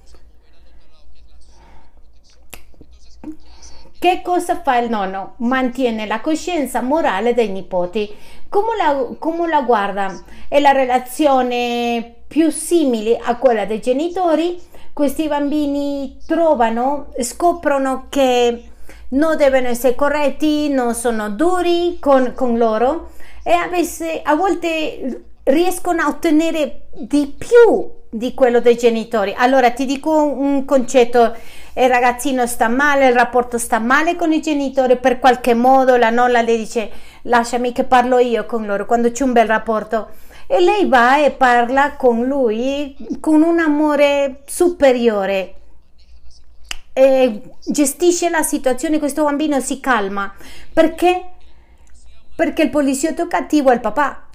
[3.97, 5.35] Che cosa fa il nonno?
[5.37, 8.13] Mantiene la coscienza morale dei nipoti.
[8.49, 10.13] Come la, come la guarda?
[10.49, 14.59] È la relazione più simili a quella dei genitori,
[14.93, 18.63] questi bambini trovano, scoprono che
[19.09, 23.11] non devono essere corretti, non sono duri con, con loro
[23.43, 29.33] e a, veces, a volte riescono a ottenere di più di quello dei genitori.
[29.37, 31.35] Allora ti dico un concetto,
[31.75, 36.09] il ragazzino sta male, il rapporto sta male con i genitori, per qualche modo la
[36.09, 36.89] nonna le dice
[37.23, 40.09] lasciami che parlo io con loro quando c'è un bel rapporto
[40.47, 45.53] e lei va e parla con lui con un amore superiore.
[46.93, 50.33] E gestisce la situazione, questo bambino si calma.
[50.73, 51.33] Perché?
[52.35, 54.27] Perché il poliziotto cattivo è il papà.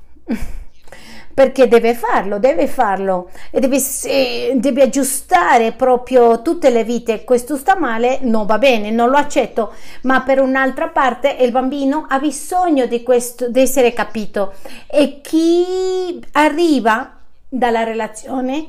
[1.35, 3.31] Perché deve farlo, deve farlo.
[3.51, 7.25] E deve, eh, deve, aggiustare proprio tutte le vite.
[7.25, 12.07] Questo sta male, non va bene, non lo accetto, ma per un'altra parte il bambino
[12.09, 14.55] ha bisogno di, questo, di essere capito.
[14.87, 17.19] E chi arriva
[17.49, 18.69] dalla relazione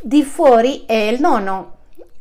[0.00, 1.72] di fuori è il nonno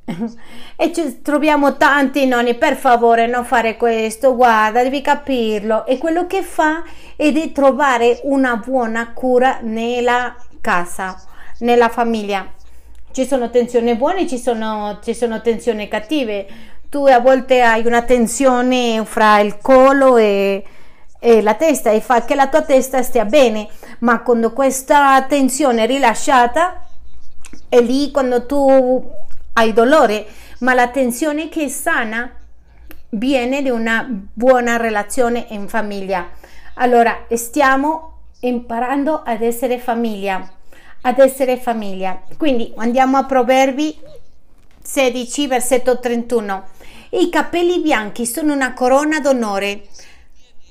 [0.76, 5.86] e ci troviamo tanti nonni per favore non fare questo guarda devi capirlo.
[5.86, 6.84] E quello che fa
[7.16, 12.52] è di trovare una buona cura nella casa nella famiglia.
[13.12, 16.46] Ci sono tensioni buone ci sono, ci sono tensioni cattive.
[16.90, 20.64] Tu a volte hai una tensione fra il collo e,
[21.20, 23.68] e la testa e fa che la tua testa stia bene,
[24.00, 26.86] ma quando questa tensione è rilasciata
[27.70, 29.12] è lì quando tu
[29.54, 30.26] hai dolore,
[30.60, 32.32] ma la tensione che è sana
[33.10, 36.30] viene da una buona relazione in famiglia.
[36.76, 38.12] Allora, stiamo
[38.42, 40.52] imparando ad essere famiglia,
[41.02, 42.22] ad essere famiglia.
[42.38, 43.98] Quindi andiamo a Proverbi
[44.82, 46.68] 16, versetto 31.
[47.12, 49.84] I capelli bianchi sono una corona d'onore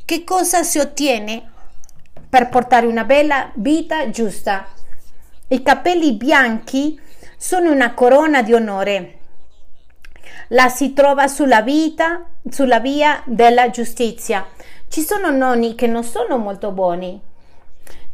[0.05, 1.51] che cosa si ottiene
[2.29, 4.67] per portare una bella vita giusta?
[5.49, 6.99] I capelli bianchi
[7.43, 9.15] sono una corona di onore.
[10.51, 14.47] La si trova sulla vita, sulla via della giustizia.
[14.89, 17.21] Ci sono nonni che non sono molto buoni.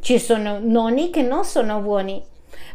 [0.01, 2.25] Ci sono nonni che non sono buoni.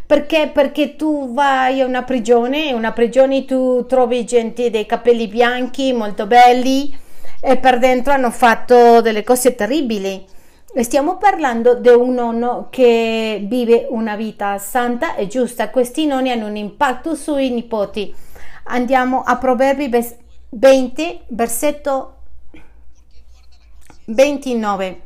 [0.05, 0.51] Perché?
[0.53, 5.91] Perché tu vai a una prigione, in una prigione tu trovi gente dei capelli bianchi
[5.91, 6.95] molto belli,
[7.41, 10.23] e per dentro hanno fatto delle cose terribili.
[10.81, 15.69] Stiamo parlando di un nonno che vive una vita santa e giusta.
[15.69, 18.13] Questi nonni hanno un impatto sui nipoti.
[18.63, 19.87] Andiamo a Proverbi
[20.49, 22.15] 20, versetto
[24.05, 25.01] 29.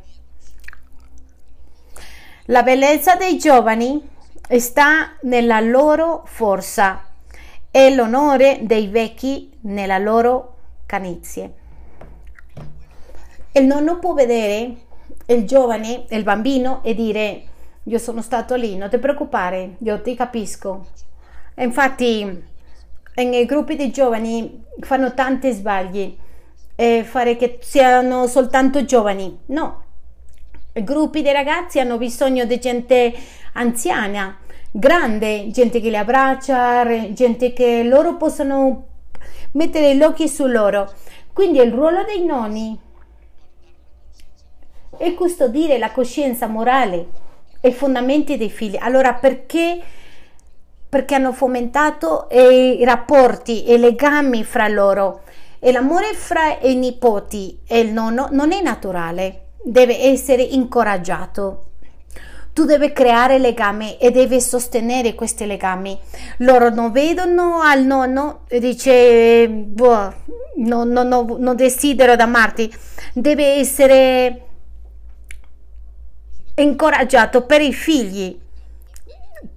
[2.46, 4.08] La bellezza dei giovani
[4.56, 7.04] sta nella loro forza
[7.70, 11.66] e l'onore dei vecchi nella loro canizie
[13.58, 14.86] il nonno può vedere
[15.30, 17.42] il giovane, il bambino e dire
[17.82, 20.86] io sono stato lì, non ti preoccupare, io ti capisco.
[21.56, 22.44] Infatti
[23.14, 26.16] nei gruppi di giovani fanno tanti sbagli,
[26.80, 29.82] e fare che siano soltanto giovani, no.
[30.74, 33.12] I gruppi di ragazzi hanno bisogno di gente
[33.54, 34.38] anziana,
[34.70, 38.86] grande, gente che li abbraccia, gente che loro possano
[39.52, 40.92] mettere gli occhi su loro.
[41.32, 42.78] Quindi il ruolo dei nonni
[44.98, 47.06] e custodire la coscienza morale
[47.60, 48.76] e i fondamenti dei figli.
[48.78, 49.80] Allora perché?
[50.88, 55.22] Perché hanno fomentato i rapporti e i legami fra loro.
[55.60, 61.64] E l'amore fra i nipoti e il nonno non è naturale, deve essere incoraggiato.
[62.52, 65.96] Tu devi creare legami e devi sostenere questi legami.
[66.38, 70.12] Loro non vedono al nonno e dice, boh,
[70.56, 72.72] no, no, no, non desidero da amarti.
[73.12, 74.47] Deve essere
[76.62, 78.38] incoraggiato per i figli.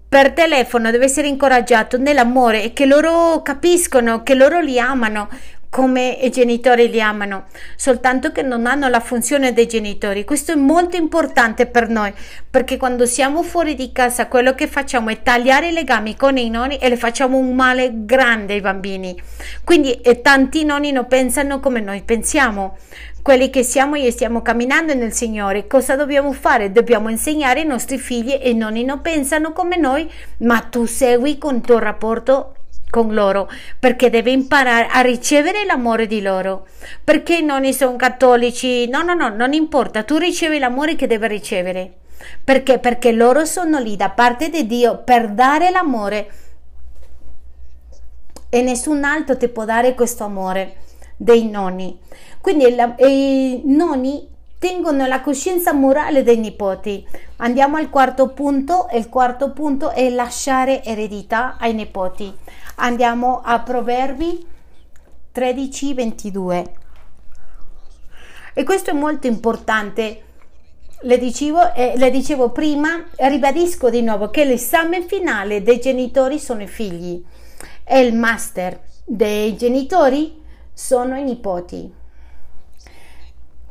[0.09, 5.29] Per telefono deve essere incoraggiato nell'amore e che loro capiscono che loro li amano
[5.71, 7.45] come i genitori li amano,
[7.77, 10.25] soltanto che non hanno la funzione dei genitori.
[10.25, 12.13] Questo è molto importante per noi,
[12.49, 16.49] perché quando siamo fuori di casa quello che facciamo è tagliare i legami con i
[16.49, 19.17] nonni e le facciamo un male grande ai bambini.
[19.63, 22.77] Quindi tanti nonni non pensano come noi pensiamo
[23.21, 26.71] quelli che siamo e stiamo camminando nel Signore, cosa dobbiamo fare?
[26.71, 31.38] Dobbiamo insegnare ai nostri figli e i nonni non pensano come noi, ma tu segui
[31.38, 32.55] con il tuo rapporto
[32.91, 33.49] con loro
[33.80, 36.67] perché deve imparare a ricevere l'amore di loro.
[37.04, 38.88] Perché i nonni sono cattolici?
[38.88, 41.93] No no no non importa tu ricevi l'amore che deve ricevere.
[42.43, 42.77] Perché?
[42.77, 46.32] Perché loro sono lì da parte di Dio per dare l'amore.
[48.49, 50.75] E nessun altro ti può dare questo amore
[51.15, 51.97] dei nonni.
[52.41, 54.27] Quindi la, i nonni
[54.62, 57.04] tengono la coscienza morale dei nipoti.
[57.38, 58.89] Andiamo al quarto punto.
[58.93, 62.32] Il quarto punto è lasciare eredità ai nipoti.
[62.76, 64.45] Andiamo a Proverbi
[65.32, 66.74] 13, 22.
[68.54, 70.21] E questo è molto importante.
[71.02, 76.62] Le dicevo, eh, le dicevo prima, ribadisco di nuovo che l'esame finale dei genitori sono
[76.62, 77.19] i figli
[77.84, 80.39] e il master dei genitori
[80.71, 82.00] sono i nipoti.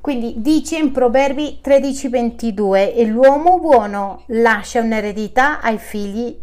[0.00, 6.34] Quindi dice in Proverbi 13:22 e l'uomo buono lascia un'eredità ai figli.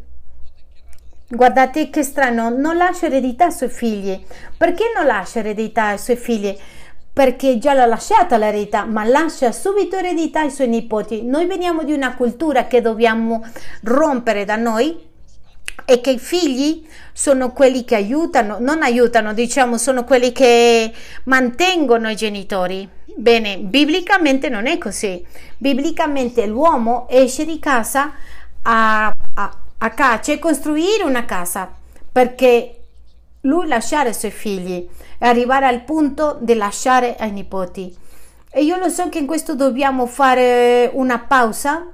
[1.28, 4.24] Guardate che strano, non lascia eredità ai suoi figli.
[4.56, 6.56] Perché non lascia eredità ai suoi figli?
[7.12, 11.24] Perché già l'ha lasciata l'eredità, ma lascia subito eredità ai suoi nipoti.
[11.24, 13.44] Noi veniamo di una cultura che dobbiamo
[13.82, 15.07] rompere da noi
[15.86, 20.92] e che i figli sono quelli che aiutano, non aiutano, diciamo, sono quelli che
[21.24, 25.26] mantengono i genitori Bene, biblicamente non è così.
[25.58, 28.14] Biblicamente l'uomo esce di casa
[28.62, 31.68] a, a, a caccia e costruire una casa
[32.12, 32.84] perché
[33.42, 37.92] lui lasciare i suoi figli e arrivare al punto di lasciare ai nipoti.
[38.52, 41.88] E io lo so che in questo dobbiamo fare una pausa,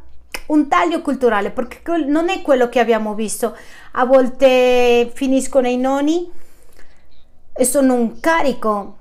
[0.48, 3.56] un taglio culturale, perché non è quello che abbiamo visto.
[3.94, 6.30] A volte finiscono i nonni
[7.54, 8.98] e sono un carico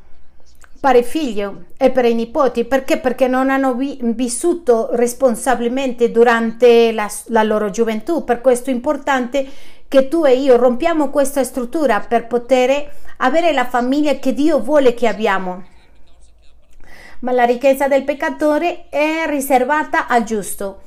[0.78, 2.64] per il figlio e per i nipoti.
[2.64, 2.98] Perché?
[2.98, 8.24] Perché non hanno vi- vissuto responsabilmente durante la, la loro gioventù.
[8.24, 9.48] Per questo è importante
[9.88, 14.94] che tu e io rompiamo questa struttura per poter avere la famiglia che Dio vuole
[14.94, 15.64] che abbiamo.
[17.20, 20.80] Ma la ricchezza del peccatore è riservata al giusto.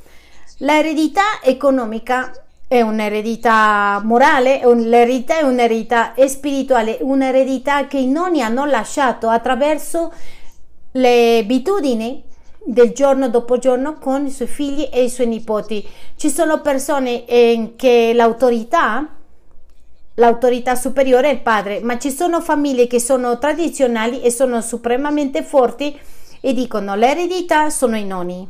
[0.60, 2.32] L'eredità economica
[2.66, 10.14] è un'eredità morale, l'eredità è un'eredità spirituale, un'eredità che i nonni hanno lasciato attraverso
[10.92, 12.24] le abitudini
[12.64, 15.86] del giorno dopo giorno con i suoi figli e i suoi nipoti.
[16.16, 19.10] Ci sono persone in che l'autorità
[20.18, 25.44] l'autorità superiore è il padre, ma ci sono famiglie che sono tradizionali e sono supremamente
[25.44, 26.00] forti
[26.40, 28.50] e dicono l'eredità sono i nonni.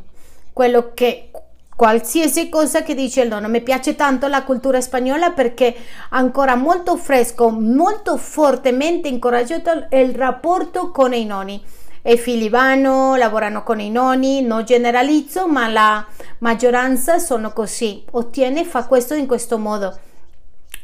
[0.52, 1.30] Quello che
[1.76, 3.48] qualsiasi cosa che dice il nonno.
[3.48, 5.76] Mi piace tanto la cultura spagnola perché
[6.08, 11.62] ancora molto fresco, molto fortemente incoraggiato il rapporto con i nonni.
[12.02, 16.06] I figli vanno, lavorano con i nonni, non generalizzo, ma la
[16.38, 18.04] maggioranza sono così.
[18.12, 19.98] Ottiene, fa questo in questo modo.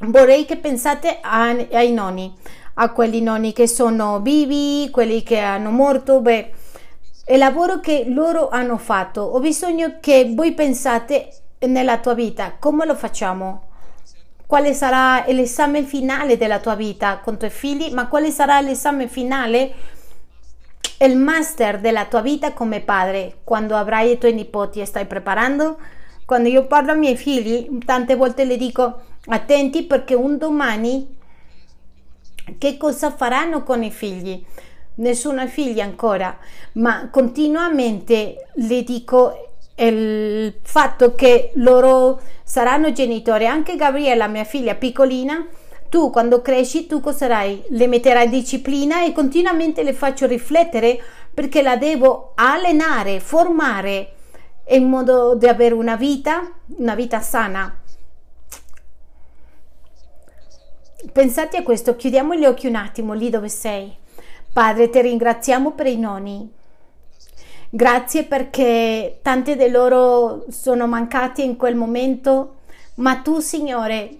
[0.01, 2.34] Vorrei che pensate ai, nonni,
[2.74, 6.53] a quelli nonni che sono vivi, quelli che hanno morto, beh
[7.28, 9.20] il lavoro che loro hanno fatto.
[9.20, 11.28] Ho bisogno che voi pensate
[11.60, 13.70] nella tua vita, come lo facciamo?
[14.46, 17.92] Quale sarà l'esame finale della tua vita con i tuoi figli?
[17.92, 19.72] Ma quale sarà l'esame finale?
[20.98, 25.78] Il master della tua vita come padre quando avrai i tuoi nipoti e stai preparando?
[26.26, 31.16] Quando io parlo ai miei figli, tante volte le dico attenti perché un domani
[32.58, 34.44] che cosa faranno con i figli?
[34.97, 36.36] Nessuna figlia ancora,
[36.72, 45.47] ma continuamente le dico il fatto che loro saranno genitori, anche Gabriella, mia figlia piccolina,
[45.88, 47.43] tu quando cresci tu cosa?
[47.43, 50.99] Le metterai disciplina e continuamente le faccio riflettere
[51.32, 54.12] perché la devo allenare, formare
[54.68, 57.78] in modo di avere una vita, una vita sana.
[61.12, 64.01] Pensate a questo, chiudiamo gli occhi un attimo lì dove sei.
[64.53, 66.46] Padre, ti ringraziamo per i noni.
[67.70, 72.57] Grazie perché tante di loro sono mancati in quel momento,
[72.96, 74.11] ma tu, Signore,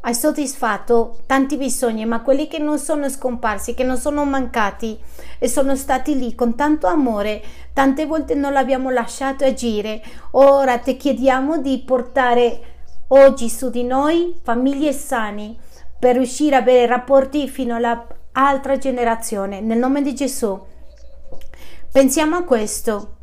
[0.00, 4.98] hai soddisfatto tanti bisogni, ma quelli che non sono scomparsi, che non sono mancati
[5.38, 7.42] e sono stati lì con tanto amore,
[7.74, 10.02] tante volte non l'abbiamo lasciato agire.
[10.30, 12.60] Ora ti chiediamo di portare
[13.08, 15.58] oggi su di noi famiglie sani
[15.98, 19.60] per riuscire a avere rapporti fino alla altra generazione.
[19.60, 20.60] Nel nome di Gesù.
[21.90, 23.16] Pensiamo a questo.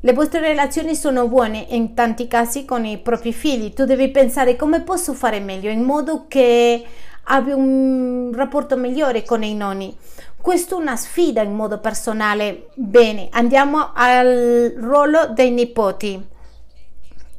[0.00, 3.74] Le vostre relazioni sono buone in tanti casi con i propri figli.
[3.74, 6.84] Tu devi pensare come posso fare meglio in modo che
[7.24, 9.94] abbia un rapporto migliore con i nonni.
[10.40, 12.68] Questa è una sfida in modo personale.
[12.74, 16.26] Bene, andiamo al ruolo dei nipoti.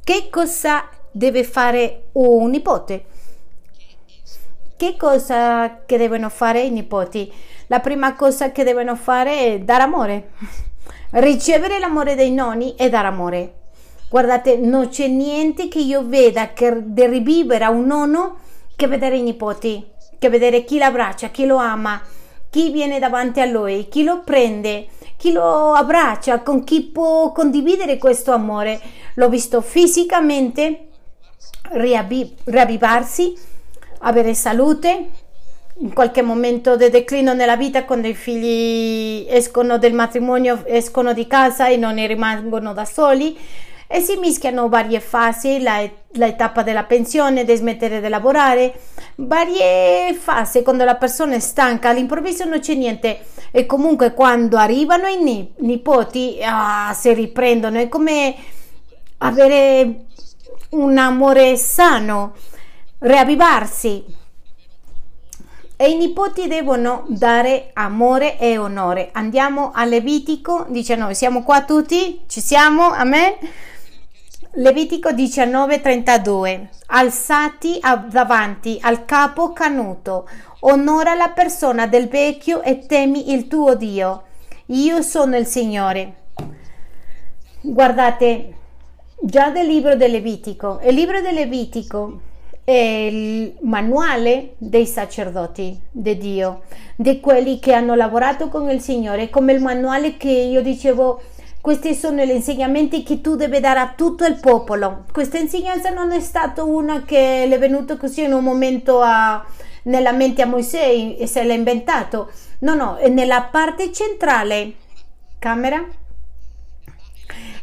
[0.03, 3.05] Che cosa deve fare un nipote?
[4.81, 7.31] Che cosa che devono fare i nipoti?
[7.67, 10.31] La prima cosa che devono fare è dare amore.
[11.21, 13.53] Ricevere l'amore dei nonni e dare amore.
[14.09, 18.37] Guardate, non c'è niente che io veda che di rivivere a un nonno
[18.75, 19.85] che vedere i nipoti,
[20.17, 22.01] che vedere chi l'abbraccia, chi lo ama,
[22.49, 27.99] chi viene davanti a lui, chi lo prende, chi lo abbraccia, con chi può condividere
[27.99, 28.81] questo amore.
[29.13, 30.87] L'ho visto fisicamente
[31.73, 33.49] riavvivarsi
[34.01, 35.09] avere salute,
[35.81, 41.25] in qualche momento di declino nella vita quando i figli escono del matrimonio, escono di
[41.25, 43.37] casa e non ne rimangono da soli
[43.87, 45.81] e si mischiano varie fasi, la,
[46.11, 48.73] l'etapa della pensione, di smettere di lavorare,
[49.15, 53.19] varie fasi quando la persona è stanca, all'improvviso non c'è niente
[53.51, 58.33] e comunque quando arrivano i nipoti ah, si riprendono, è come
[59.17, 60.05] avere
[60.69, 62.33] un amore sano
[63.03, 64.05] riavvivarsi
[65.75, 69.09] e i nipoti devono dare amore e onore.
[69.13, 72.21] Andiamo a Levitico 19, siamo qua tutti?
[72.27, 72.91] Ci siamo?
[72.91, 73.33] Amen?
[74.55, 77.79] Levitico 19:32 Alzati
[78.09, 80.29] davanti al capo canuto,
[80.59, 84.23] onora la persona del vecchio e temi il tuo Dio.
[84.67, 86.15] Io sono il Signore.
[87.61, 88.53] Guardate,
[89.19, 92.29] già del libro del Levitico, il libro del Levitico
[92.71, 96.61] il manuale dei sacerdoti di Dio,
[96.95, 101.21] di quelli che hanno lavorato con il Signore, come il manuale che io dicevo
[101.61, 105.03] questi sono gli insegnamenti che tu devi dare a tutto il popolo.
[105.11, 109.45] Questa insegnanza non è stata una che le è venuta così in un momento a
[109.83, 112.31] nella mente a Mosè e se l'ha inventato.
[112.59, 114.73] No, no, è nella parte centrale.
[115.37, 115.85] Camera?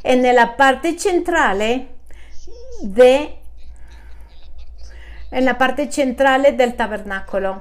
[0.01, 1.97] È nella parte centrale
[2.81, 3.38] de,
[5.31, 7.61] nella parte centrale del tabernacolo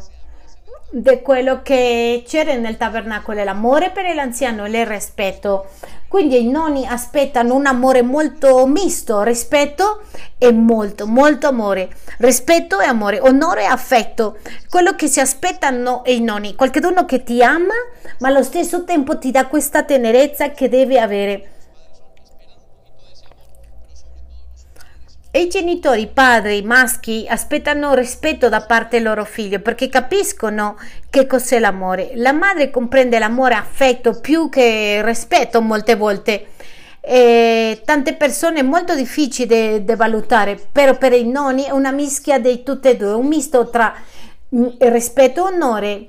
[0.90, 5.68] di quello che c'era nel tabernacolo, l'amore per l'anziano e il rispetto.
[6.08, 10.04] Quindi i nonni aspettano un amore molto misto, rispetto
[10.38, 11.90] e molto, molto amore.
[12.20, 14.38] Rispetto e amore, onore e affetto.
[14.70, 17.74] Quello che si aspettano i nonni, qualcuno che ti ama,
[18.20, 21.52] ma allo stesso tempo ti dà questa tenerezza che deve avere.
[25.30, 30.78] E i genitori, i padri maschi, aspettano rispetto da parte del loro figlio perché capiscono
[31.10, 32.12] che cos'è l'amore.
[32.16, 36.48] La madre comprende l'amore affetto più che rispetto molte volte.
[37.02, 42.40] E tante persone è molto difficile da valutare, però per i nonni è una mischia
[42.40, 43.94] di tutte e due, un misto tra
[44.80, 46.08] rispetto, onore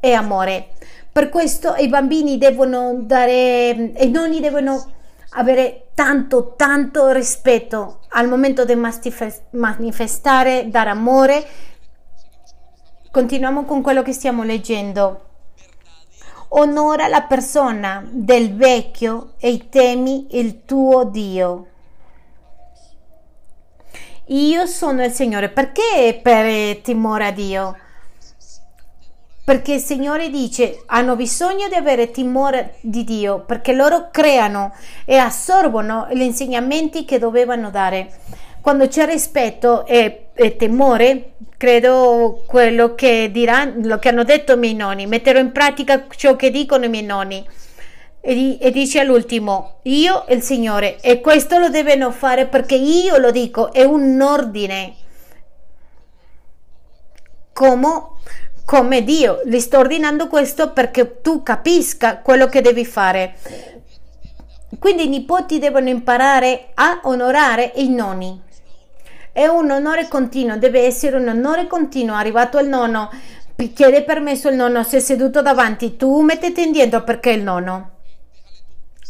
[0.00, 0.68] e amore.
[1.10, 4.95] Per questo i bambini devono dare, i nonni devono
[5.36, 11.46] avere tanto, tanto rispetto al momento di manifestare, dare amore.
[13.10, 15.22] Continuiamo con quello che stiamo leggendo.
[16.48, 21.66] Onora la persona del vecchio e temi il tuo Dio.
[24.26, 25.50] Io sono il Signore.
[25.50, 27.76] Perché per timore a Dio?
[29.46, 34.74] Perché il Signore dice hanno bisogno di avere timore di Dio perché loro creano
[35.04, 38.10] e assorbono gli insegnamenti che dovevano dare.
[38.60, 44.58] Quando c'è rispetto e, e temore, credo quello che diranno, lo che hanno detto i
[44.58, 47.48] miei nonni, metterò in pratica ciò che dicono i miei nonni.
[48.20, 53.16] E, e dice all'ultimo, io e il Signore, e questo lo devono fare perché io
[53.18, 54.94] lo dico, è un ordine.
[57.52, 58.14] Come
[58.66, 59.40] come Dio.
[59.46, 63.36] Gli sto ordinando questo perché tu capisca quello che devi fare.
[64.78, 68.42] Quindi i nipoti devono imparare a onorare i nonni.
[69.32, 72.16] È un onore continuo, deve essere un onore continuo.
[72.16, 73.10] Arrivato il nonno,
[73.72, 77.95] chiede permesso il nonno, si è seduto davanti, tu mettete indietro perché il nonno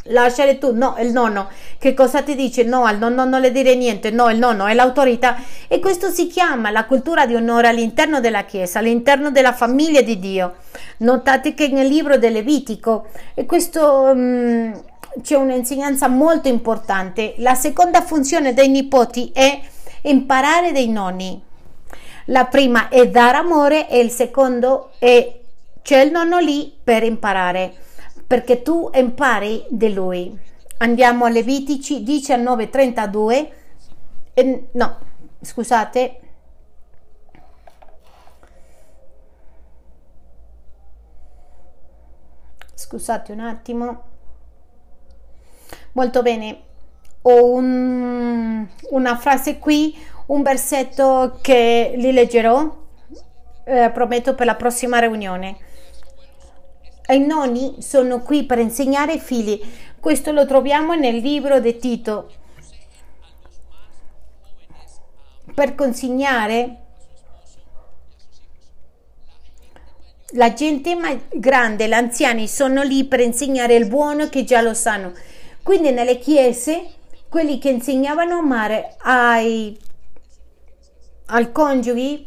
[0.08, 1.48] lasciare tu, no, il nonno,
[1.78, 2.62] che cosa ti dice?
[2.64, 5.36] No, al nonno non le dire niente, no, il nonno è l'autorità
[5.68, 10.18] e questo si chiama la cultura di onore all'interno della Chiesa, all'interno della famiglia di
[10.18, 10.54] Dio.
[10.98, 14.82] Notate che nel libro del Levitico e questo um,
[15.22, 17.34] c'è un'insegnanza molto importante.
[17.38, 19.60] La seconda funzione dei nipoti è
[20.02, 21.40] imparare dai nonni.
[22.26, 25.40] La prima è dare amore e il secondo è
[25.82, 27.72] c'è il nonno lì per imparare
[28.26, 30.38] perché tu impari di lui.
[30.78, 33.52] Andiamo a Levitici 19:32.
[34.34, 34.98] E, no,
[35.40, 36.20] scusate.
[42.74, 44.02] Scusate un attimo.
[45.92, 46.62] Molto bene.
[47.22, 49.96] Ho un, una frase qui,
[50.26, 52.84] un versetto che li leggerò,
[53.64, 55.56] eh, prometto per la prossima riunione.
[57.08, 59.60] I nonni sono qui per insegnare ai figli.
[60.00, 62.32] Questo lo troviamo nel libro di Tito.
[65.54, 66.80] Per consegnare
[70.30, 70.96] la gente
[71.32, 75.12] grande, gli anziani sono lì per insegnare il buono che già lo sanno.
[75.62, 76.94] Quindi nelle chiese,
[77.28, 79.78] quelli che insegnavano amare ai,
[81.26, 82.26] al coniugi,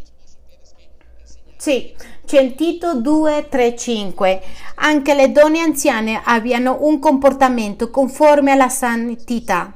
[1.57, 1.93] sì,
[2.29, 4.41] c'è Tito 235.
[4.75, 9.73] Anche le donne anziane abbiano un comportamento conforme alla santità.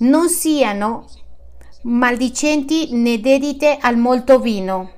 [0.00, 1.06] Non siano
[1.84, 4.90] maldicenti né dedite al molto vino.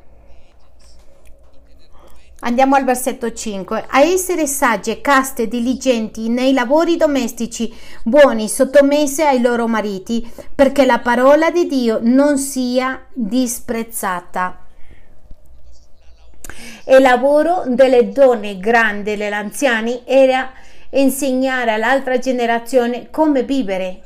[2.41, 3.85] Andiamo al versetto 5.
[3.89, 10.99] A essere sagge, caste, diligenti nei lavori domestici, buoni, sottomesse ai loro mariti, perché la
[10.99, 14.66] parola di Dio non sia disprezzata.
[16.89, 20.53] Il lavoro delle donne grandi, degli anziani, era
[20.91, 24.01] insegnare all'altra generazione come vivere.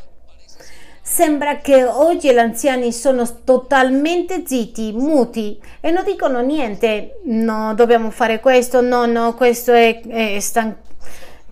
[1.03, 7.21] Sembra che oggi gli anziani sono totalmente zitti, muti e non dicono niente.
[7.25, 10.77] No, dobbiamo fare questo, no, no, questo è, è stan-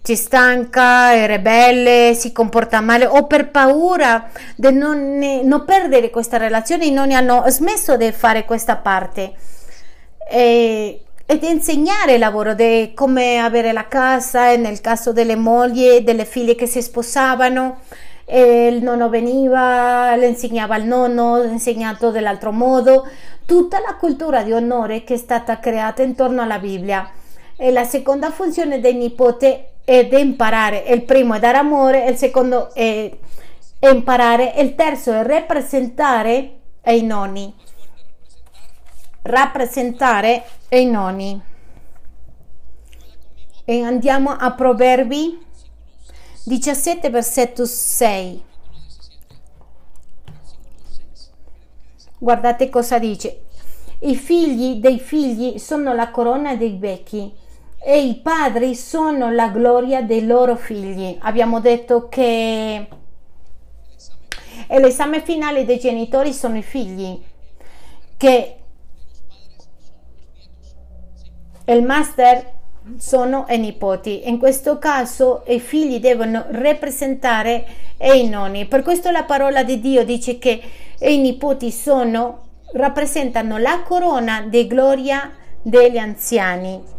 [0.00, 6.38] ci stanca, è ribelle, si comporta male o per paura di non, non perdere questa
[6.38, 9.34] relazione i nonni hanno smesso di fare questa parte.
[10.30, 16.24] E ed insegnare il lavoro di come avere la casa, nel caso delle mogli, delle
[16.24, 17.80] figlie che si sposavano,
[18.24, 23.06] e il nonno veniva, le insegnava il nonno, insegnato dell'altro modo,
[23.44, 27.10] tutta la cultura di onore che è stata creata intorno alla Bibbia.
[27.58, 32.16] E la seconda funzione del nipote è di imparare, il primo è dare amore, il
[32.16, 33.10] secondo è
[33.80, 36.52] imparare, il terzo è rappresentare
[36.86, 37.54] i nonni.
[39.22, 41.40] Rappresentare i nonni.
[43.64, 45.46] E andiamo a Proverbi
[46.44, 48.44] 17 versetto 6.
[52.18, 53.42] Guardate cosa dice.
[54.00, 57.32] I figli dei figli sono la corona dei vecchi
[57.80, 61.16] e i padri sono la gloria dei loro figli.
[61.20, 62.88] Abbiamo detto che
[64.68, 67.20] l'esame finale dei genitori sono i figli,
[68.16, 68.56] che
[71.68, 72.56] il master
[72.96, 74.28] sono i nipoti.
[74.28, 77.66] In questo caso i figli devono rappresentare
[77.98, 78.66] i nonni.
[78.66, 80.60] Per questo la parola di Dio dice che
[81.00, 85.30] i nipoti sono, rappresentano la corona di gloria
[85.62, 86.96] degli anziani.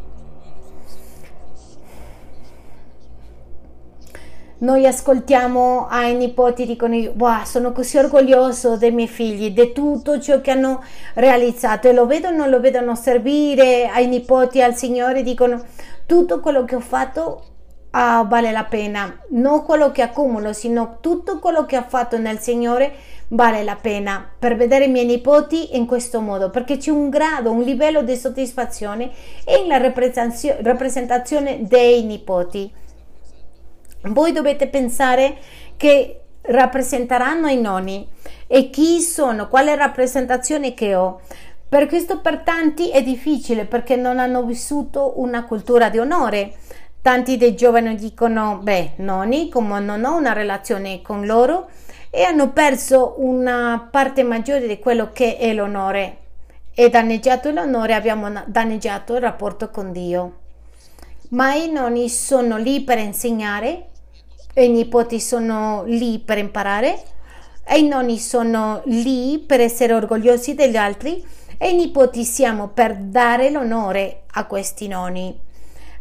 [4.61, 10.41] Noi ascoltiamo ai nipoti, dicono, wow, sono così orgoglioso dei miei figli, di tutto ciò
[10.41, 10.83] che hanno
[11.13, 11.87] realizzato.
[11.87, 15.63] E lo vedono, lo vedono servire ai nipoti, al Signore, dicono,
[16.05, 17.43] tutto quello che ho fatto
[17.91, 22.39] ah, vale la pena, non quello che accumulo, sino tutto quello che ho fatto nel
[22.39, 22.91] Signore
[23.29, 27.49] vale la pena per vedere i miei nipoti in questo modo, perché c'è un grado,
[27.49, 29.09] un livello di soddisfazione
[29.61, 32.87] in la rappresentazione dei nipoti
[34.03, 35.37] voi dovete pensare
[35.77, 38.07] che rappresenteranno i nonni
[38.47, 41.21] e chi sono, quale rappresentazione che ho.
[41.67, 46.53] Per questo per tanti è difficile perché non hanno vissuto una cultura di onore.
[47.01, 51.69] Tanti dei giovani dicono, beh, nonni, come non ho una relazione con loro,
[52.09, 56.17] e hanno perso una parte maggiore di quello che è l'onore.
[56.73, 60.38] E danneggiato l'onore abbiamo danneggiato il rapporto con Dio.
[61.29, 63.89] Ma i nonni sono lì per insegnare,
[64.55, 67.03] i nipoti sono lì per imparare
[67.63, 71.23] e i nonni sono lì per essere orgogliosi degli altri
[71.57, 75.47] e i nipoti siamo per dare l'onore a questi nonni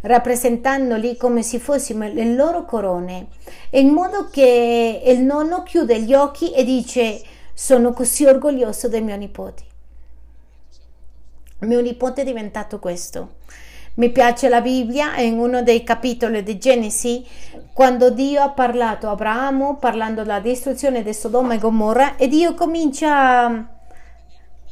[0.01, 3.29] rappresentandoli come se fossimo le loro corone.
[3.70, 7.20] In modo che il nonno chiude gli occhi e dice
[7.53, 9.64] sono così orgoglioso dei miei nipoti.
[11.61, 13.35] Mio nipote è diventato questo
[13.99, 17.24] mi piace la Bibbia, in uno dei capitoli di Genesi,
[17.72, 22.55] quando Dio ha parlato a Abramo, parlando della distruzione di Sodoma e Gomorra, e Dio
[22.55, 23.66] comincia a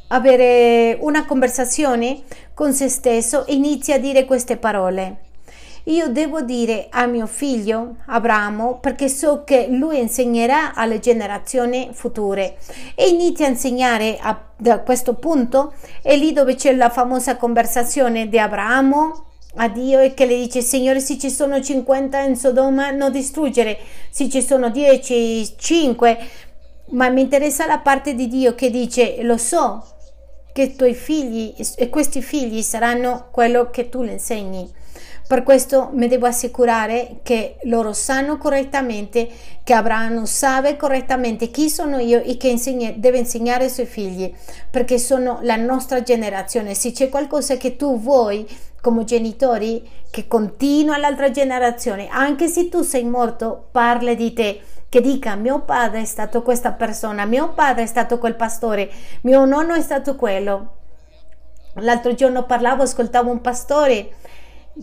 [0.07, 2.21] avere una conversazione
[2.53, 5.26] con se stesso e inizia a dire queste parole.
[5.87, 12.57] Io devo dire a mio figlio Abramo perché so che lui insegnerà alle generazioni future.
[12.93, 18.27] E inizia a insegnare a, da questo punto è lì dove c'è la famosa conversazione
[18.27, 19.23] di Abramo
[19.55, 23.77] a Dio e che le dice Signore se ci sono 50 in Sodoma non distruggere.
[24.09, 26.17] Se ci sono 10 5
[26.89, 29.96] ma mi interessa la parte di Dio che dice lo so
[30.57, 34.67] che i tuoi figli e questi figli saranno quello che tu le insegni
[35.27, 39.27] per questo mi devo assicurare che loro sanno correttamente,
[39.61, 44.33] che Abramo sa correttamente chi sono io e che insegna, deve insegnare ai suoi figli,
[44.71, 46.73] perché sono la nostra generazione.
[46.75, 48.47] Se c'è qualcosa che tu vuoi
[48.79, 55.01] come genitori, che continua l'altra generazione, anche se tu sei morto, parla di te che
[55.01, 58.89] dica mio padre è stato questa persona, mio padre è stato quel pastore,
[59.21, 60.75] mio nonno è stato quello.
[61.75, 64.15] L'altro giorno parlavo, ascoltavo un pastore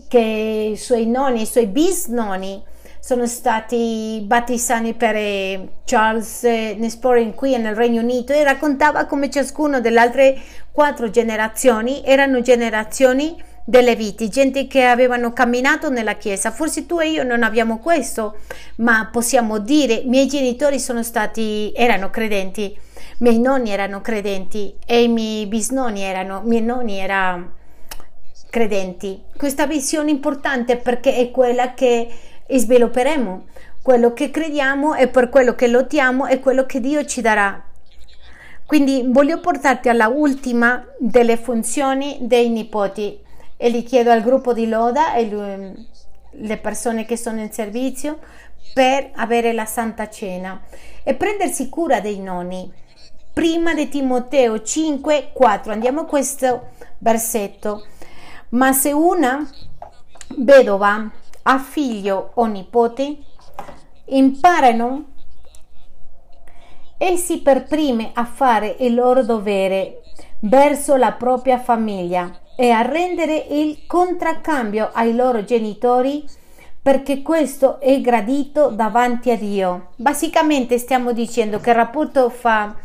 [0.07, 2.63] che i suoi nonni, i suoi bisnonni
[2.99, 9.29] sono stati battezzati per eh, Charles eh, Nesporin qui nel Regno Unito e raccontava come
[9.29, 10.41] ciascuno delle altre
[10.71, 13.35] quattro generazioni erano generazioni
[13.67, 16.51] delle viti, gente che avevano camminato nella chiesa.
[16.51, 18.37] Forse tu e io non abbiamo questo,
[18.77, 22.79] ma possiamo dire i miei genitori sono stati erano credenti, i
[23.17, 27.53] miei nonni erano credenti e i miei bisnonni erano, i miei nonni erano
[28.51, 29.19] credenti.
[29.35, 32.07] Questa visione è importante perché è quella che
[32.47, 33.47] svilupperemo.
[33.81, 37.63] Quello che crediamo e per quello che lottiamo è quello che Dio ci darà.
[38.65, 43.23] Quindi voglio portarti alla ultima delle funzioni dei nipoti
[43.57, 45.75] e li chiedo al gruppo di Loda e
[46.31, 48.19] le persone che sono in servizio
[48.73, 50.61] per avere la Santa Cena
[51.03, 52.71] e prendersi cura dei nonni.
[53.31, 57.85] Prima di Timoteo 5, 4, andiamo a questo versetto.
[58.49, 59.47] Ma se una
[60.37, 61.09] vedova
[61.43, 63.17] ha figlio o nipote,
[64.05, 65.05] imparano
[66.97, 70.01] essi per primi a fare il loro dovere
[70.39, 76.23] verso la propria famiglia e a rendere il contraccambio ai loro genitori
[76.81, 79.89] perché questo è gradito davanti a Dio.
[79.95, 82.75] Basicamente stiamo dicendo che il rapporto fra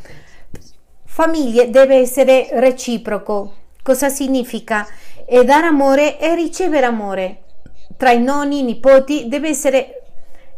[1.04, 3.54] famiglie deve essere reciproco.
[3.82, 4.86] Cosa significa?
[5.26, 7.42] E dare amore e ricevere amore.
[7.96, 9.99] Tra i nonni i nipoti deve essere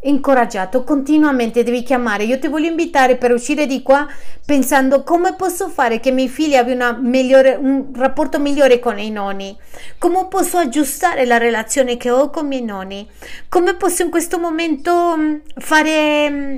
[0.02, 2.24] incoraggiato continuamente devi chiamare.
[2.24, 4.06] Io ti voglio invitare per uscire di qua
[4.44, 9.10] pensando come posso fare che i miei figli abbiano migliore, un rapporto migliore con i
[9.10, 9.56] nonni.
[9.98, 13.08] Come posso aggiustare la relazione che ho con i miei nonni?
[13.48, 16.56] Come posso in questo momento mm, fare mm,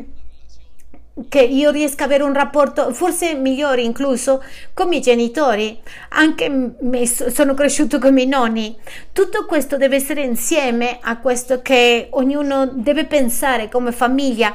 [1.29, 4.43] che io riesca ad avere un rapporto forse migliore incluso
[4.73, 8.77] con i miei genitori, anche me, sono cresciuto con i miei nonni.
[9.13, 14.53] Tutto questo deve essere insieme a questo che ognuno deve pensare come famiglia,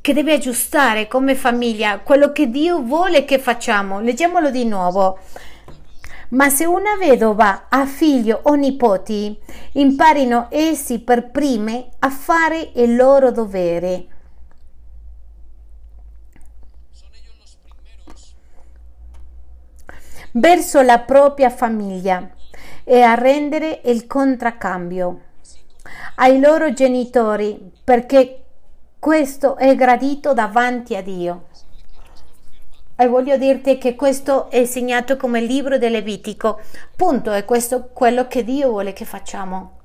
[0.00, 4.00] che deve aggiustare come famiglia quello che Dio vuole che facciamo.
[4.00, 5.18] Leggiamolo di nuovo.
[6.30, 9.36] Ma se una vedova ha figlio o nipoti,
[9.72, 14.06] imparino essi per prime a fare il loro dovere
[20.32, 22.30] verso la propria famiglia
[22.84, 25.20] e a rendere il contraccambio
[26.16, 28.42] ai loro genitori perché
[28.98, 31.46] questo è gradito davanti a Dio.
[32.94, 36.60] E voglio dirti che questo è segnato come libro del Levitico.
[36.94, 39.78] Punto, è questo quello che Dio vuole che facciamo.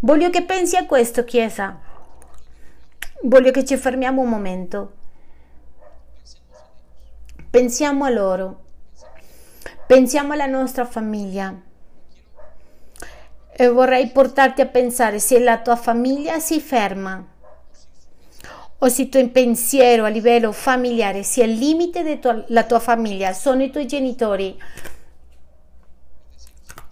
[0.00, 1.78] Voglio che pensi a questo, Chiesa.
[3.22, 4.92] Voglio che ci fermiamo un momento.
[7.50, 8.64] Pensiamo a loro,
[9.86, 11.58] pensiamo alla nostra famiglia.
[13.56, 17.26] E vorrei portarti a pensare se la tua famiglia si ferma
[18.80, 23.62] o se il tuo pensiero a livello familiare sia il limite della tua famiglia, sono
[23.62, 24.54] i tuoi genitori.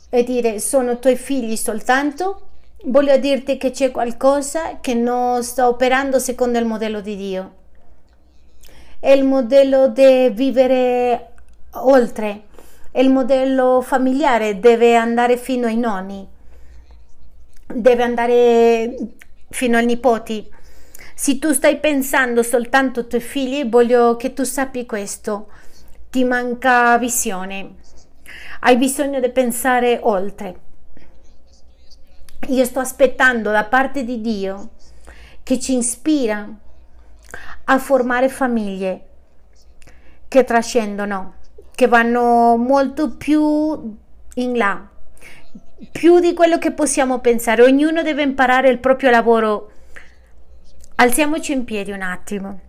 [0.08, 2.48] E dire sono i tuoi figli soltanto,
[2.84, 7.64] voglio dirti che c'è qualcosa che non sta operando secondo il modello di Dio
[8.98, 11.32] è il modello di vivere
[11.72, 12.44] oltre,
[12.90, 16.26] è il modello familiare, deve andare fino ai nonni,
[17.66, 18.96] deve andare
[19.50, 20.52] fino ai nipoti.
[21.14, 25.48] Se tu stai pensando soltanto ai tuoi figli, voglio che tu sappi questo,
[26.10, 27.76] ti manca visione,
[28.60, 30.60] hai bisogno di pensare oltre.
[32.48, 34.70] Io sto aspettando da parte di Dio
[35.42, 36.48] che ci ispira
[37.68, 39.04] a formare famiglie
[40.28, 41.34] che trascendono,
[41.74, 43.96] che vanno molto più
[44.34, 44.86] in là,
[45.92, 47.62] più di quello che possiamo pensare.
[47.62, 49.70] Ognuno deve imparare il proprio lavoro.
[50.96, 52.60] Alziamoci in piedi un attimo.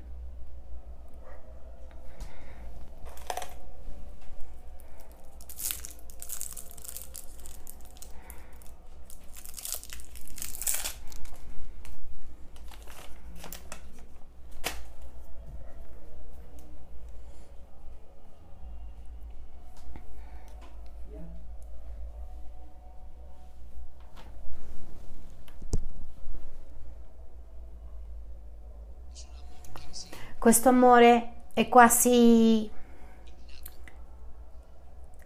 [30.47, 32.71] Questo amore è quasi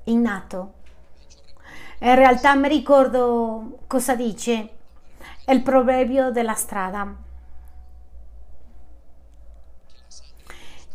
[0.05, 0.73] innato.
[1.99, 4.69] In realtà mi ricordo cosa dice
[5.45, 7.15] il proverbio della strada.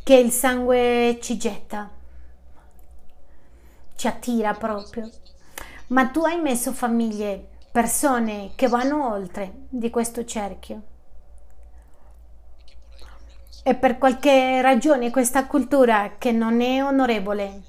[0.03, 1.89] Che il sangue ci getta,
[3.95, 5.09] ci attira proprio.
[5.91, 10.95] Ma tu hai messo famiglie, persone che vanno oltre di questo cerchio
[13.69, 17.63] e per qualche ragione questa cultura che non è onorevole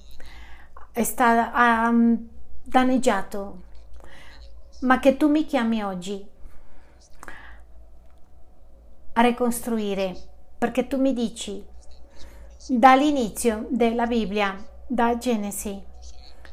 [0.91, 2.29] è stata um,
[2.61, 3.61] danneggiato,
[4.81, 6.23] ma che tu mi chiami oggi
[9.13, 10.15] a ricostruire,
[10.59, 11.65] perché tu mi dici
[12.67, 15.81] dall'inizio della Bibbia, da Genesi,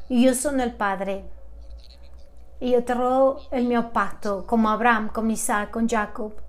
[0.07, 1.29] io sono il Padre,
[2.57, 6.44] io terrò il mio patto con Abramo, con Isaac, con Giacobbe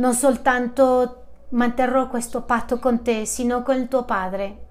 [0.00, 4.68] non soltanto manterrò questo patto con te, sino con il tuo padre.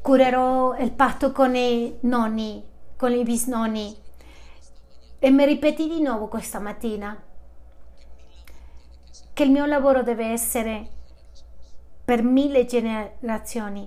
[0.00, 2.66] Curerò il patto con i nonni,
[2.96, 3.94] con i bisnonni.
[5.18, 7.22] E mi ripeti di nuovo questa mattina
[9.34, 10.88] che il mio lavoro deve essere
[12.02, 13.86] per mille generazioni.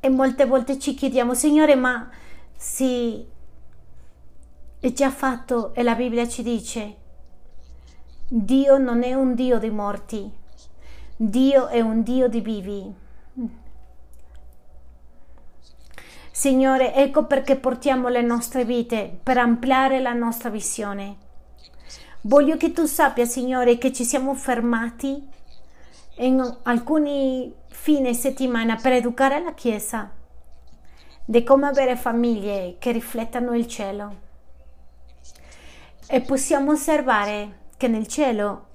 [0.00, 2.08] E molte volte ci chiediamo, Signore, ma
[2.56, 3.26] sì,
[4.80, 7.04] è già fatto e la Bibbia ci dice
[8.28, 10.28] Dio non è un Dio di morti,
[11.14, 12.92] Dio è un Dio di vivi.
[16.32, 21.18] Signore, ecco perché portiamo le nostre vite per ampliare la nostra visione.
[22.22, 25.24] Voglio che tu sappia, Signore, che ci siamo fermati
[26.16, 30.10] in alcuni fine settimana per educare la Chiesa
[31.24, 34.16] di come avere famiglie che riflettano il cielo.
[36.08, 38.68] E possiamo osservare che nel cielo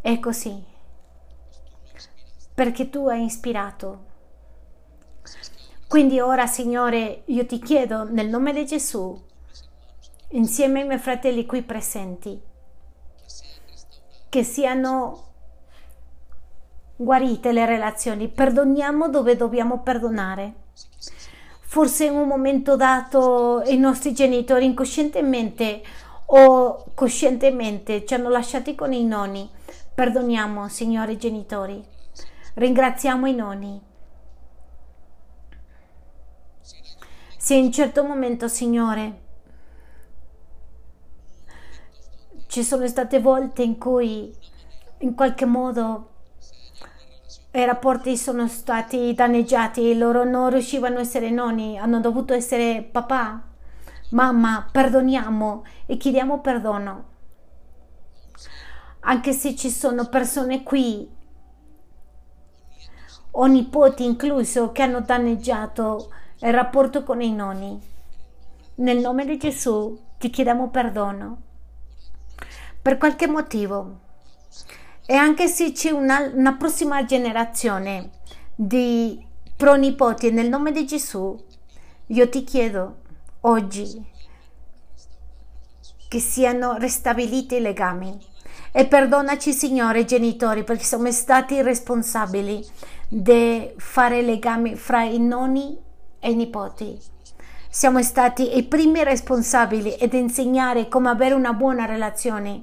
[0.00, 0.62] è così,
[2.54, 4.10] perché tu hai ispirato.
[5.86, 9.20] Quindi ora, Signore, io ti chiedo nel nome di Gesù,
[10.30, 12.40] insieme ai miei fratelli qui presenti,
[14.28, 15.24] che siano
[16.96, 20.54] guarite le relazioni, perdoniamo dove dobbiamo perdonare.
[21.60, 25.82] Forse in un momento dato i nostri genitori incoscientemente
[26.34, 29.48] o coscientemente ci hanno lasciati con i nonni.
[29.94, 31.84] Perdoniamo, signori genitori.
[32.54, 33.80] Ringraziamo i nonni.
[37.36, 39.20] Se in certo momento, Signore,
[42.46, 44.34] ci sono state volte in cui
[44.98, 46.10] in qualche modo
[47.52, 53.51] i rapporti sono stati danneggiati, loro non riuscivano a essere nonni, hanno dovuto essere papà,
[54.12, 57.10] mamma, perdoniamo e chiediamo perdono.
[59.00, 61.08] Anche se ci sono persone qui,
[63.32, 66.10] o nipoti incluso, che hanno danneggiato
[66.40, 67.90] il rapporto con i nonni.
[68.76, 71.42] Nel nome di Gesù ti chiediamo perdono.
[72.80, 74.00] Per qualche motivo
[75.06, 78.10] e anche se c'è una, una prossima generazione
[78.54, 79.24] di
[79.56, 81.40] pronipoti nel nome di Gesù,
[82.06, 83.01] io ti chiedo
[83.42, 84.10] oggi
[86.08, 88.18] che siano ristabiliti i legami.
[88.70, 92.64] E perdonaci, Signore, genitori, perché siamo stati responsabili
[93.08, 95.78] di fare legami fra i nonni
[96.20, 96.98] e i nipoti.
[97.68, 102.62] Siamo stati i primi responsabili ed insegnare come avere una buona relazione.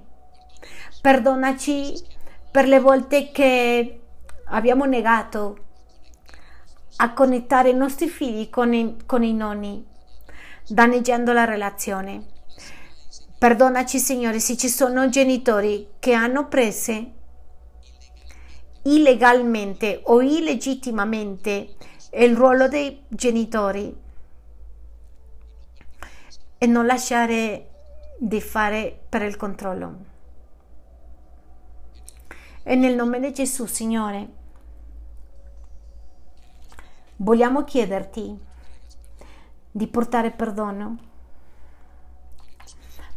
[1.02, 1.94] Perdonaci
[2.52, 4.02] per le volte che
[4.46, 5.58] abbiamo negato
[6.98, 9.89] a connettare i nostri figli con i, con i nonni,
[10.70, 12.26] danneggiando la relazione.
[13.38, 17.18] Perdonaci, Signore, se ci sono genitori che hanno preso
[18.84, 21.76] illegalmente o illegittimamente
[22.14, 23.96] il ruolo dei genitori
[26.58, 27.70] e non lasciare
[28.18, 30.08] di fare per il controllo.
[32.64, 34.28] E nel nome di Gesù, Signore,
[37.18, 38.48] vogliamo chiederti
[39.72, 40.98] di portare perdono.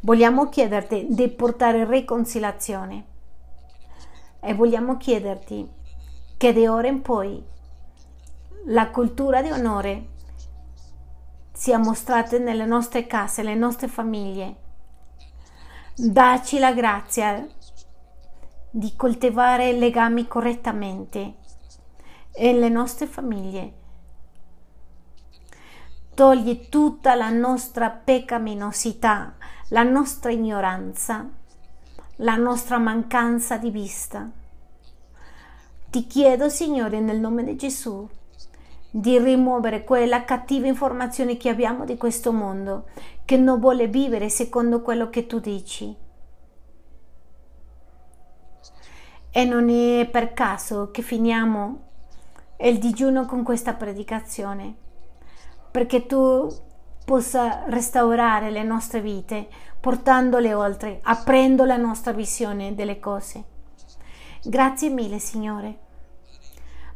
[0.00, 3.06] Vogliamo chiederti di portare riconciliazione.
[4.40, 5.68] E vogliamo chiederti
[6.36, 7.40] che da ora in poi
[8.66, 10.08] la cultura di onore
[11.52, 14.56] sia mostrata nelle nostre case, nelle nostre famiglie.
[15.94, 17.46] Dacci la grazia
[18.70, 21.34] di coltivare legami correttamente
[22.38, 23.81] nelle nostre famiglie.
[26.14, 29.34] Togli tutta la nostra peccaminosità,
[29.68, 31.26] la nostra ignoranza,
[32.16, 34.30] la nostra mancanza di vista.
[35.90, 38.06] Ti chiedo, Signore, nel nome di Gesù,
[38.90, 42.88] di rimuovere quella cattiva informazione che abbiamo di questo mondo,
[43.24, 45.96] che non vuole vivere secondo quello che tu dici
[49.30, 51.80] E non è per caso che finiamo
[52.60, 54.81] il digiuno con questa predicazione,
[55.72, 56.48] perché tu
[57.04, 59.48] possa restaurare le nostre vite,
[59.80, 63.44] portandole oltre, aprendo la nostra visione delle cose.
[64.44, 65.78] Grazie mille, Signore.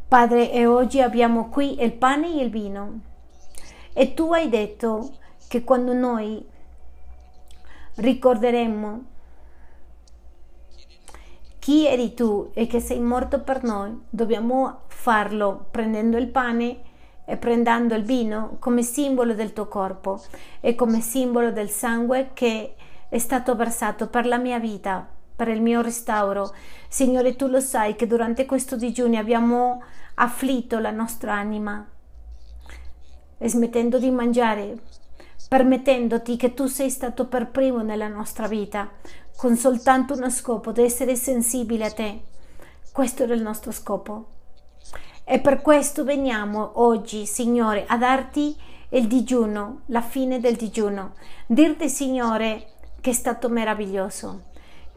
[0.06, 3.00] Padre, e oggi abbiamo qui il pane e il vino.
[3.92, 5.14] E tu hai detto
[5.48, 6.46] che quando noi
[7.94, 9.04] ricorderemo
[11.58, 16.80] chi eri tu e che sei morto per noi, dobbiamo farlo prendendo il pane
[17.28, 20.22] e prendendo il vino come simbolo del tuo corpo
[20.60, 22.76] e come simbolo del sangue che
[23.08, 26.54] è stato versato per la mia vita, per il mio restauro.
[26.88, 29.82] Signore, tu lo sai che durante questo digiuno abbiamo
[30.14, 31.86] afflitto la nostra anima,
[33.38, 34.78] e smettendo di mangiare,
[35.48, 38.88] permettendoti che tu sei stato per primo nella nostra vita,
[39.36, 42.22] con soltanto uno scopo, di essere sensibile a te.
[42.92, 44.35] Questo era il nostro scopo.
[45.28, 48.56] E per questo veniamo oggi, Signore, a darti
[48.90, 51.14] il digiuno, la fine del digiuno.
[51.48, 54.44] Dirti, Signore, che è stato meraviglioso,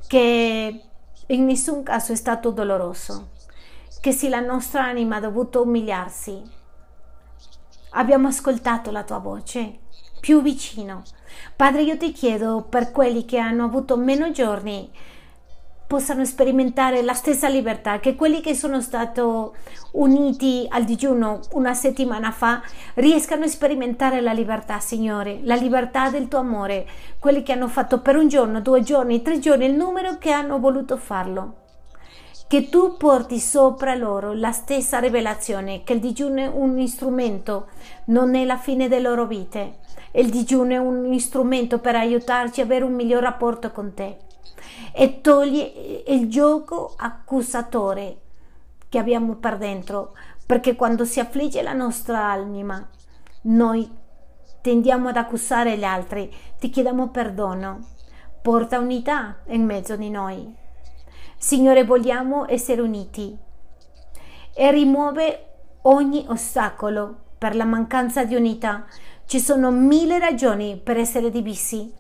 [0.06, 0.84] che
[1.26, 3.30] in nessun caso è stato doloroso,
[4.02, 6.40] che se la nostra anima ha dovuto umiliarsi,
[7.94, 9.80] abbiamo ascoltato la tua voce
[10.20, 11.02] più vicino.
[11.56, 14.92] Padre, io ti chiedo per quelli che hanno avuto meno giorni
[15.90, 19.22] possano sperimentare la stessa libertà, che quelli che sono stati
[19.94, 22.62] uniti al digiuno una settimana fa
[22.94, 26.86] riescano a sperimentare la libertà, Signore, la libertà del tuo amore,
[27.18, 30.60] quelli che hanno fatto per un giorno, due giorni, tre giorni, il numero che hanno
[30.60, 31.56] voluto farlo.
[32.48, 37.70] Che tu porti sopra loro la stessa rivelazione, che il digiuno è un strumento,
[38.06, 39.78] non è la fine delle loro vite.
[40.12, 44.28] Il digiuno è un strumento per aiutarci ad avere un miglior rapporto con te
[44.94, 48.18] e toglie il gioco accusatore
[48.90, 50.16] che abbiamo per dentro,
[50.46, 52.88] perché quando si affligge la nostra anima,
[53.42, 53.90] noi
[54.62, 57.86] tendiamo ad accusare gli altri, ti chiediamo perdono,
[58.42, 60.56] porta unità in mezzo di noi.
[61.38, 63.38] Signore, vogliamo essere uniti
[64.54, 65.46] e rimuove
[65.84, 68.86] ogni ostacolo per la mancanza di unità.
[69.26, 71.94] Ci sono mille ragioni per essere divisi,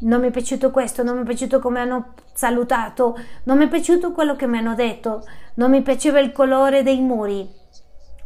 [0.00, 3.68] non mi è piaciuto questo, non mi è piaciuto come hanno salutato, non mi è
[3.68, 7.48] piaciuto quello che mi hanno detto, non mi piaceva il colore dei muri,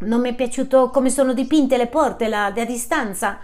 [0.01, 3.39] non mi è piaciuto come sono dipinte le porte la, da distanza,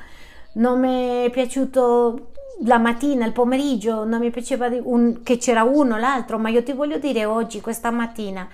[0.55, 2.33] non mi è piaciuto
[2.65, 6.73] la mattina, il pomeriggio, non mi piaceva un, che c'era uno, l'altro, ma io ti
[6.73, 8.47] voglio dire oggi, questa mattina,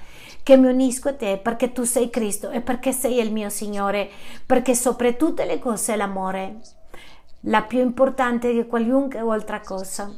[0.43, 4.09] che mi unisco a te perché tu sei Cristo e perché sei il mio Signore,
[4.45, 6.59] perché sopra tutte le cose l'amore
[7.45, 10.13] la più importante di qualunque altra cosa.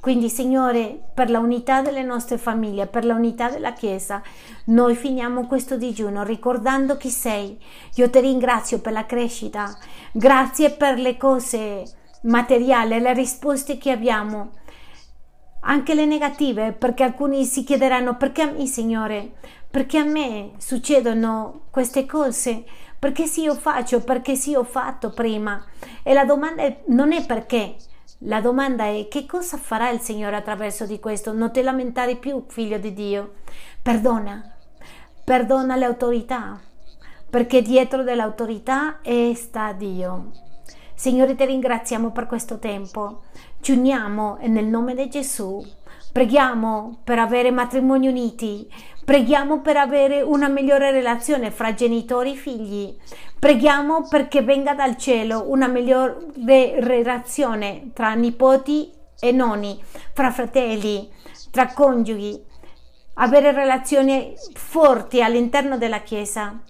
[0.00, 4.20] Quindi, Signore, per la unità delle nostre famiglie, per la unità della Chiesa,
[4.64, 7.56] noi finiamo questo digiuno ricordando chi sei.
[7.94, 9.72] Io ti ringrazio per la crescita,
[10.10, 11.84] grazie per le cose
[12.22, 14.54] materiali, le risposte che abbiamo,
[15.60, 19.34] anche le negative, perché alcuni si chiederanno perché a me, Signore,
[19.70, 22.64] perché a me succedono queste cose,
[23.02, 25.60] perché sì io faccio, perché sì ho fatto prima.
[26.04, 27.74] E la domanda è, non è perché,
[28.18, 31.32] la domanda è che cosa farà il Signore attraverso di questo?
[31.32, 33.32] Non ti lamentare più, figlio di Dio.
[33.82, 34.54] Perdona,
[35.24, 36.60] perdona le autorità,
[37.28, 39.00] perché dietro dell'autorità
[39.34, 40.30] sta Dio.
[40.94, 43.22] Signore, ti ringraziamo per questo tempo.
[43.60, 45.60] Ci uniamo nel nome di Gesù.
[46.12, 48.70] Preghiamo per avere matrimoni uniti,
[49.04, 52.96] Preghiamo per avere una migliore relazione fra genitori e figli.
[53.36, 56.18] Preghiamo perché venga dal cielo una migliore
[56.78, 59.82] relazione tra nipoti e nonni,
[60.12, 61.10] fra fratelli,
[61.50, 62.44] tra coniughi.
[63.14, 66.62] Avere relazioni forti all'interno della Chiesa.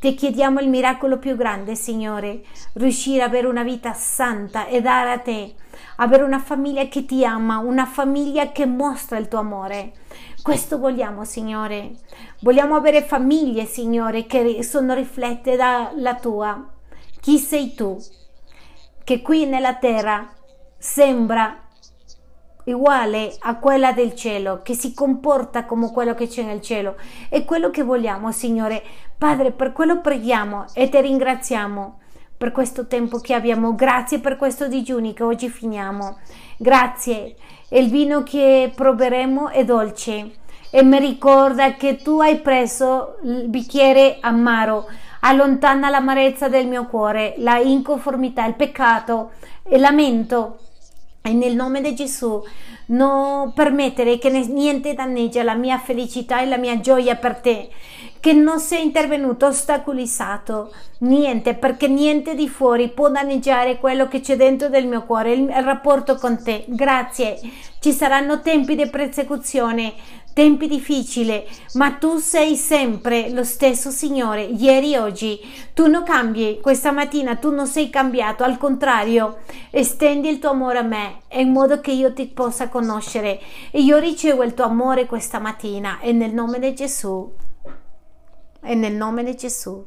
[0.00, 2.42] Ti chiediamo il miracolo più grande, Signore,
[2.72, 5.54] riuscire ad avere una vita santa e dare a te,
[5.98, 9.92] avere una famiglia che ti ama, una famiglia che mostra il tuo amore.
[10.42, 11.92] Questo vogliamo, Signore.
[12.40, 16.68] Vogliamo avere famiglie, Signore, che sono riflette dalla tua.
[17.20, 17.96] Chi sei tu?
[19.04, 20.28] Che qui nella terra
[20.76, 21.62] sembra
[22.64, 26.96] uguale a quella del cielo, che si comporta come quello che c'è nel cielo.
[27.28, 28.82] È quello che vogliamo, Signore.
[29.16, 32.00] Padre, per quello preghiamo e ti ringraziamo
[32.36, 33.76] per questo tempo che abbiamo.
[33.76, 36.18] Grazie per questo digiuni che oggi finiamo.
[36.58, 37.36] Grazie
[37.72, 40.30] il vino che proveremo è dolce
[40.70, 44.86] e mi ricorda che tu hai preso il bicchiere amaro,
[45.20, 49.32] allontana l'amarezza del mio cuore, la inconformità, il peccato,
[49.70, 50.58] il lamento.
[51.22, 52.42] E nel nome di Gesù
[52.86, 57.70] non permettere che niente danneggia la mia felicità e la mia gioia per te
[58.22, 64.36] che non sia intervenuto, ostacolizzato, niente, perché niente di fuori può danneggiare quello che c'è
[64.36, 66.64] dentro del mio cuore, il, il rapporto con te.
[66.68, 67.40] Grazie.
[67.80, 69.94] Ci saranno tempi di persecuzione,
[70.32, 75.40] tempi difficili, ma tu sei sempre lo stesso Signore, ieri e oggi.
[75.74, 79.38] Tu non cambi questa mattina, tu non sei cambiato, al contrario,
[79.70, 83.40] estendi il tuo amore a me in modo che io ti possa conoscere
[83.72, 87.50] e io ricevo il tuo amore questa mattina e nel nome di Gesù.
[88.64, 89.84] E nel nome di Gesù.